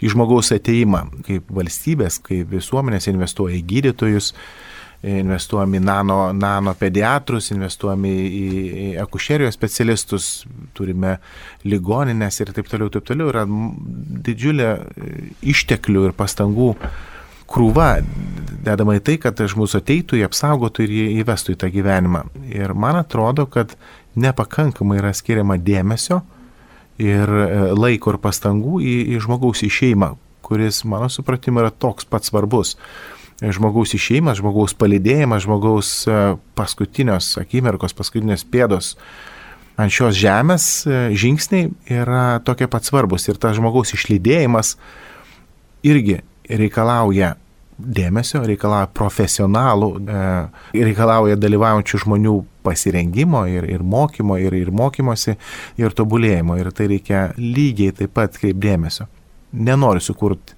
į 0.00 0.12
žmogaus 0.14 0.48
ateimą, 0.56 1.02
kaip 1.26 1.52
valstybės, 1.52 2.16
kaip 2.24 2.48
visuomenės 2.54 3.10
investuoja 3.12 3.58
į 3.58 3.66
gydytojus, 3.74 4.30
investuojame 5.04 5.78
į 5.78 5.84
nano, 5.84 6.18
nano 6.36 6.74
pediatrus, 6.78 7.50
investuojame 7.52 8.10
į, 8.10 8.44
į 8.84 8.86
akušerijos 9.02 9.56
specialistus, 9.56 10.28
turime 10.76 11.18
ligoninės 11.68 12.40
ir 12.40 12.54
taip 12.56 12.70
toliau, 12.70 12.90
taip 12.92 13.06
toliau. 13.08 13.30
Yra 13.32 13.44
didžiulė 14.28 14.70
e, 14.70 15.12
išteklių 15.54 16.08
ir 16.08 16.16
pastangų 16.16 16.70
krūva 17.50 17.88
dedama 18.64 18.96
į 18.98 19.04
tai, 19.04 19.18
kad 19.20 19.38
žmogus 19.38 19.76
ateitų, 19.78 20.18
jį 20.18 20.28
apsaugotų 20.28 20.86
ir 20.86 20.94
jį 20.98 21.06
įvestų 21.22 21.54
į 21.54 21.60
tą 21.60 21.70
gyvenimą. 21.74 22.24
Ir 22.48 22.72
man 22.72 22.98
atrodo, 23.02 23.46
kad 23.50 23.76
nepakankamai 24.16 25.00
yra 25.02 25.12
skiriama 25.14 25.58
dėmesio 25.60 26.22
ir 27.02 27.28
e, 27.28 27.48
laiko 27.76 28.14
ir 28.14 28.20
pastangų 28.22 28.80
į, 28.80 28.94
į 29.14 29.20
žmogaus 29.26 29.64
išeimą, 29.66 30.14
kuris, 30.44 30.84
mano 30.88 31.10
supratimu, 31.12 31.60
yra 31.64 31.72
toks 31.72 32.08
pats 32.08 32.30
svarbus. 32.30 32.76
Žmogaus 33.42 33.96
išeimas, 33.96 34.38
žmogaus 34.38 34.76
palidėjimas, 34.78 35.42
žmogaus 35.42 35.88
e, 36.06 36.18
paskutinios 36.54 37.32
akimirkos, 37.40 37.96
paskutinės 37.96 38.44
pėdos 38.46 38.92
ant 39.80 39.90
šios 39.90 40.14
žemės 40.14 40.66
e, 40.86 41.00
žingsniai 41.18 41.72
yra 41.90 42.38
tokie 42.46 42.68
pat 42.70 42.86
svarbus. 42.86 43.26
Ir 43.26 43.40
tas 43.42 43.56
žmogaus 43.58 43.90
išlydėjimas 43.96 44.76
irgi 45.82 46.20
reikalauja 46.46 47.34
dėmesio, 47.74 48.44
reikalauja 48.46 48.86
profesionalų, 48.94 49.90
e, 49.98 50.24
reikalauja 50.86 51.38
dalyvaujančių 51.40 52.02
žmonių 52.04 52.36
pasirengimo 52.64 53.44
ir, 53.50 53.66
ir 53.66 53.82
mokymo, 53.82 54.38
ir, 54.38 54.54
ir 54.62 54.70
mokymosi, 54.70 55.34
ir 55.82 55.96
tobulėjimo. 55.98 56.60
Ir 56.62 56.70
tai 56.70 56.86
reikia 56.94 57.26
lygiai 57.40 57.96
taip 57.98 58.14
pat 58.14 58.38
kaip 58.38 58.62
dėmesio. 58.62 59.08
Nenoriu 59.54 60.02
sukurti 60.02 60.53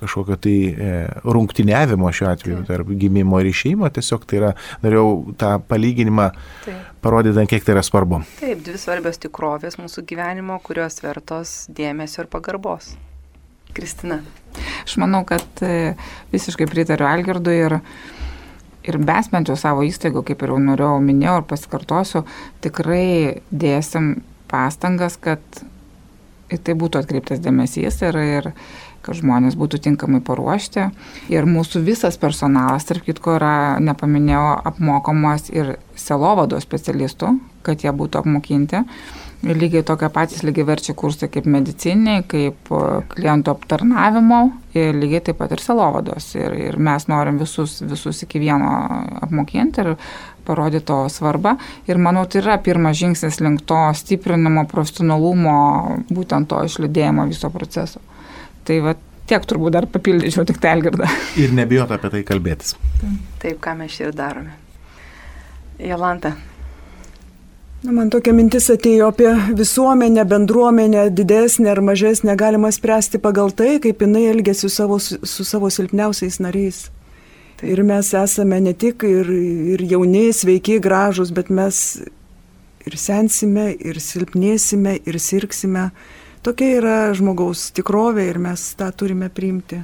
kažkokio 0.00 0.38
tai 0.40 0.56
e, 0.70 0.92
rungtiniavimo 1.24 2.10
šiuo 2.14 2.30
atveju 2.30 2.62
tarp 2.68 2.90
gimimo 3.00 3.40
ir 3.42 3.50
išeimo, 3.50 3.88
tiesiog 3.94 4.24
tai 4.28 4.40
yra, 4.40 4.54
norėjau 4.84 5.10
tą 5.40 5.52
palyginimą 5.70 6.30
parodyti, 7.04 7.46
kiek 7.52 7.66
tai 7.66 7.76
yra 7.76 7.84
svarbu. 7.86 8.22
Taip, 8.40 8.64
dvi 8.66 8.80
svarbios 8.80 9.20
tikrovės 9.22 9.78
mūsų 9.80 10.04
gyvenimo, 10.08 10.58
kurios 10.64 11.00
vertos 11.04 11.64
dėmesio 11.76 12.24
ir 12.24 12.32
pagarbos. 12.32 12.94
Kristina. 13.74 14.20
Aš 14.84 14.96
manau, 14.98 15.22
kad 15.28 15.62
e, 15.62 15.94
visiškai 16.32 16.66
pritariu 16.70 17.06
Algirdui 17.06 17.54
ir, 17.54 17.76
ir 18.86 18.98
mes 18.98 19.30
bent 19.30 19.50
jau 19.50 19.56
savo 19.58 19.84
įstaigų, 19.86 20.24
kaip 20.26 20.42
ir 20.42 20.54
jau 20.54 20.60
norėjau 20.64 20.96
minėjau 21.04 21.36
ir 21.40 21.48
pasikartosiu, 21.52 22.24
tikrai 22.64 23.40
dėsim 23.50 24.16
pastangas, 24.50 25.16
kad 25.20 25.40
į 26.50 26.58
tai 26.66 26.74
būtų 26.78 27.04
atkreiptas 27.04 27.42
dėmesys 27.42 28.00
ir, 28.08 28.18
ir 28.18 28.50
kad 29.04 29.18
žmonės 29.18 29.56
būtų 29.60 29.80
tinkamai 29.86 30.20
paruošti. 30.24 30.90
Ir 31.32 31.48
mūsų 31.48 31.84
visas 31.86 32.18
personalas, 32.20 32.86
tarp 32.88 33.06
kitko, 33.06 33.38
yra, 33.38 33.54
nepaminėjau, 33.82 34.44
apmokomas 34.72 35.48
ir 35.52 35.76
selovado 35.98 36.60
specialistų, 36.60 37.34
kad 37.66 37.84
jie 37.84 37.92
būtų 37.96 38.22
apmokinti. 38.22 38.84
Lygiai 39.40 39.80
tokie 39.88 40.10
patys 40.12 40.42
lygiai 40.44 40.66
verčia 40.68 40.92
kursai 40.92 41.30
kaip 41.32 41.46
mediciniai, 41.48 42.26
kaip 42.28 42.68
e, 42.76 42.80
klientų 43.14 43.54
aptarnavimo 43.54 44.40
ir 44.76 44.92
lygiai 44.92 45.22
taip 45.30 45.38
pat 45.40 45.54
ir 45.56 45.62
selovados. 45.64 46.26
Ir, 46.36 46.52
ir 46.68 46.76
mes 46.76 47.06
norim 47.08 47.38
visus, 47.40 47.78
visus 47.80 48.20
iki 48.26 48.42
vieno 48.42 48.68
apmokinti 49.24 49.80
ir 49.80 49.94
parodyti 50.44 50.84
to 50.90 50.98
svarbą. 51.08 51.54
Ir 51.88 51.96
manau, 51.96 52.26
tai 52.28 52.42
yra 52.42 52.58
pirmas 52.60 53.00
žingsnis 53.00 53.40
link 53.40 53.64
to 53.64 53.80
stiprinimo 53.96 54.66
profesionalumo, 54.68 55.56
būtent 56.12 56.52
to 56.52 56.60
išlydėjimo 56.68 57.24
viso 57.32 57.48
proceso. 57.54 58.04
Tai 58.68 58.78
va 58.84 58.94
tiek 59.30 59.46
turbūt 59.46 59.76
dar 59.76 59.86
papildyčiau 59.90 60.46
tik 60.48 60.60
telgirdą. 60.62 61.08
Ir 61.42 61.54
nebijot 61.56 61.92
apie 61.96 62.12
tai 62.12 62.22
kalbėtis. 62.26 62.76
Taip, 63.40 63.60
ką 63.62 63.76
mes 63.78 64.00
ir 64.02 64.14
darome. 64.16 64.56
Jolanta, 65.80 66.34
Na, 67.80 67.94
man 67.96 68.10
tokia 68.12 68.34
mintis 68.36 68.66
atėjo 68.68 69.06
apie 69.08 69.30
visuomenę, 69.56 70.26
bendruomenę, 70.28 71.06
didesnę 71.16 71.70
ar 71.72 71.78
mažesnę, 71.80 72.34
galima 72.36 72.68
spręsti 72.76 73.16
pagal 73.24 73.54
tai, 73.56 73.78
kaip 73.80 74.02
jinai 74.04 74.26
elgesi 74.28 74.66
su 74.66 74.68
savo, 74.74 74.98
su 75.00 75.46
savo 75.48 75.70
silpniausiais 75.72 76.36
nariais. 76.44 76.82
Tai. 77.56 77.70
Ir 77.72 77.80
mes 77.88 78.12
esame 78.20 78.58
ne 78.60 78.74
tik 78.76 79.06
ir, 79.08 79.32
ir 79.72 79.84
jauni, 79.94 80.26
sveiki, 80.36 80.76
gražus, 80.84 81.32
bet 81.32 81.48
mes 81.48 81.78
ir 82.84 82.98
sensime, 83.00 83.70
ir 83.72 83.96
silpnėsime, 83.96 84.98
ir 85.08 85.16
sirksime. 85.16 85.88
Tokia 86.46 86.76
yra 86.80 86.98
žmogaus 87.16 87.68
tikrovė 87.76 88.28
ir 88.30 88.38
mes 88.40 88.62
tą 88.78 88.88
turime 88.96 89.28
priimti. 89.32 89.82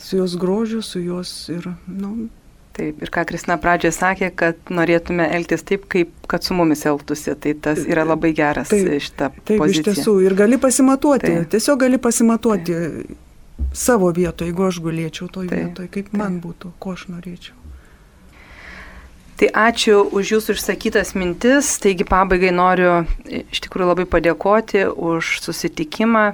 Su 0.00 0.20
jos 0.20 0.36
grožiu, 0.40 0.80
su 0.86 1.02
jos 1.02 1.32
ir, 1.52 1.66
na, 1.86 2.08
nu, 2.08 2.28
Taip, 2.70 3.00
ir 3.02 3.10
ką 3.10 3.24
Kristina 3.26 3.56
pradžioje 3.60 3.96
sakė, 3.96 4.28
kad 4.30 4.70
norėtume 4.70 5.26
elgtis 5.34 5.64
taip, 5.66 5.88
kaip 5.90 6.12
kad 6.30 6.46
su 6.46 6.54
mumis 6.54 6.84
elgtųsi, 6.86 7.34
tai 7.42 7.56
tas 7.58 7.82
yra 7.82 8.04
labai 8.06 8.30
geras 8.36 8.70
taip, 8.70 8.86
šitą 9.02 9.32
taip, 9.34 9.58
pozicija. 9.58 9.82
Taip, 9.82 9.90
iš 9.90 9.98
tiesų, 9.98 10.14
ir 10.24 10.36
gali 10.38 10.58
pasimatuoti, 10.62 11.26
taip. 11.26 11.48
tiesiog 11.56 11.82
gali 11.82 11.98
pasimatuoti 12.00 12.76
taip. 12.78 13.16
savo 13.74 14.12
vietoje, 14.14 14.52
jeigu 14.52 14.68
aš 14.68 14.78
galėčiau 14.86 15.28
toj 15.34 15.50
vietoje, 15.50 15.90
kaip 15.90 16.12
taip. 16.12 16.20
man 16.22 16.38
būtų, 16.44 16.70
ko 16.78 16.94
aš 16.94 17.08
norėčiau. 17.10 17.59
Tai 19.40 19.46
ačiū 19.56 20.02
už 20.12 20.34
jūsų 20.34 20.52
išsakytas 20.52 21.14
mintis, 21.16 21.68
taigi 21.80 22.04
pabaigai 22.04 22.50
noriu 22.52 23.06
iš 23.24 23.62
tikrųjų 23.64 23.86
labai 23.88 24.04
padėkoti 24.12 24.82
už 24.92 25.30
susitikimą 25.40 26.24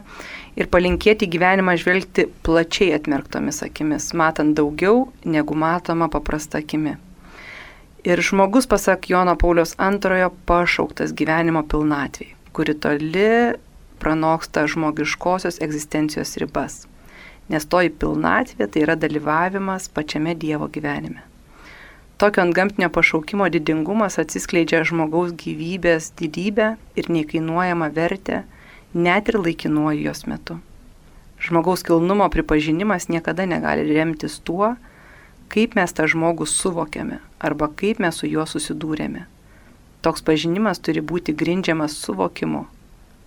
ir 0.58 0.66
palinkėti 0.72 1.28
gyvenimą 1.30 1.76
žvelgti 1.78 2.24
plačiai 2.42 2.96
atmerktomis 2.96 3.62
akimis, 3.62 4.08
matant 4.10 4.56
daugiau 4.58 5.04
negu 5.22 5.54
matoma 5.54 6.08
paprasta 6.10 6.58
akimi. 6.58 6.96
Ir 8.02 8.24
žmogus, 8.26 8.66
pasak 8.66 9.06
Jono 9.12 9.36
Paulius 9.38 9.76
II, 9.78 10.26
pašauktas 10.50 11.14
gyvenimo 11.14 11.62
pilnatvėj, 11.62 12.34
kuri 12.58 12.74
toli 12.74 13.30
pranoksta 14.02 14.66
žmogiškosios 14.66 15.62
egzistencijos 15.62 16.34
ribas. 16.42 16.82
Nes 17.54 17.70
toji 17.70 17.94
pilnatvė 18.02 18.66
tai 18.66 18.82
yra 18.82 18.98
dalyvavimas 18.98 19.86
pačiame 19.94 20.34
Dievo 20.34 20.66
gyvenime. 20.66 21.22
Tokio 22.16 22.42
antgamtinio 22.42 22.88
pašaukimo 22.88 23.48
didingumas 23.52 24.14
atsiskleidžia 24.22 24.78
žmogaus 24.88 25.34
gyvybės 25.36 26.14
didybę 26.16 26.68
ir 26.96 27.10
neįkainuojama 27.12 27.90
vertė 27.92 28.38
net 28.94 29.28
ir 29.28 29.36
laikinuoju 29.36 30.06
jos 30.06 30.24
metu. 30.24 30.56
Žmogaus 31.44 31.84
kilnumo 31.84 32.30
pripažinimas 32.32 33.10
niekada 33.12 33.44
negali 33.44 33.84
remtis 33.92 34.38
tuo, 34.40 34.72
kaip 35.52 35.76
mes 35.76 35.92
tą 35.92 36.08
žmogų 36.08 36.48
suvokiame 36.48 37.20
arba 37.38 37.68
kaip 37.68 38.00
mes 38.00 38.16
su 38.16 38.32
juo 38.32 38.48
susidūrėme. 38.48 39.26
Toks 40.00 40.24
pažinimas 40.24 40.80
turi 40.80 41.04
būti 41.04 41.36
grindžiamas 41.36 42.00
suvokimu, 42.00 42.64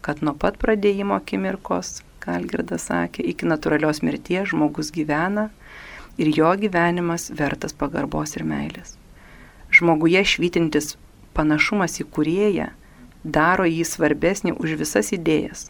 kad 0.01 0.25
nuo 0.25 0.33
pat 0.33 0.57
pradėjimo 0.57 1.13
akimirkos, 1.21 1.99
Kalgirdas 2.19 2.89
sakė, 2.89 3.23
iki 3.31 3.47
natūralios 3.47 4.01
mirties 4.03 4.49
žmogus 4.51 4.89
gyvena 4.91 5.47
ir 6.19 6.31
jo 6.35 6.51
gyvenimas 6.59 7.29
vertas 7.31 7.73
pagarbos 7.73 8.35
ir 8.35 8.45
meilės. 8.47 8.95
Žmoguje 9.71 10.23
švytintis 10.33 10.95
panašumas 11.37 11.99
į 12.03 12.07
kurėją 12.15 12.69
daro 13.23 13.67
jį 13.67 13.85
svarbesnį 13.87 14.55
už 14.59 14.75
visas 14.81 15.13
idėjas 15.15 15.69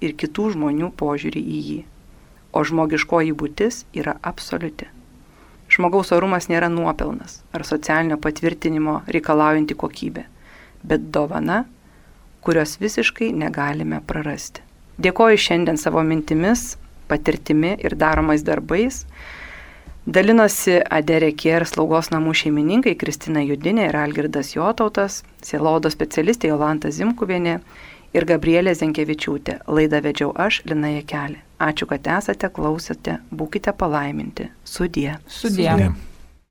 ir 0.00 0.16
kitų 0.16 0.54
žmonių 0.56 0.92
požiūrį 0.96 1.40
į 1.40 1.60
jį. 1.68 1.80
O 2.56 2.64
žmogiškoji 2.66 3.36
būtis 3.36 3.84
yra 3.94 4.16
absoliuti. 4.26 4.88
Žmogaus 5.70 6.10
orumas 6.16 6.48
nėra 6.50 6.66
nuopelnas 6.72 7.40
ar 7.54 7.62
socialinio 7.68 8.16
patvirtinimo 8.18 9.02
reikalaujanti 9.06 9.76
kokybė, 9.78 10.24
bet 10.82 11.10
dovana, 11.14 11.62
kurios 12.42 12.78
visiškai 12.80 13.30
negalime 13.36 14.00
prarasti. 14.06 14.64
Dėkoju 15.00 15.38
šiandien 15.38 15.78
savo 15.78 16.02
mintimis, 16.04 16.74
patirtimi 17.08 17.76
ir 17.78 17.94
daromais 17.96 18.42
darbais. 18.46 19.04
Dalinosi 20.08 20.78
Aderė 20.80 21.34
Kier 21.36 21.66
slaugos 21.68 22.08
namų 22.08 22.32
šeimininkai 22.40 22.94
Kristina 22.96 23.42
Judinė 23.44 23.90
ir 23.90 23.98
Algirdas 24.00 24.54
Jotautas, 24.54 25.20
Sielodo 25.44 25.92
specialistė 25.92 26.48
Jolanta 26.48 26.88
Zimkuvienė 26.88 27.58
ir 28.16 28.26
Gabrielė 28.26 28.72
Zenkevičiūtė. 28.80 29.60
Laidą 29.68 30.00
vedžiau 30.08 30.32
aš, 30.32 30.62
Lina 30.64 30.94
Jekelė. 30.96 31.42
Ačiū, 31.60 31.84
kad 31.90 32.08
esate, 32.16 32.48
klausėte, 32.48 33.18
būkite 33.28 33.76
palaiminti. 33.76 34.48
Sudie. 34.64 35.18
Sudie. 35.28 35.68
Sudie. 35.68 36.09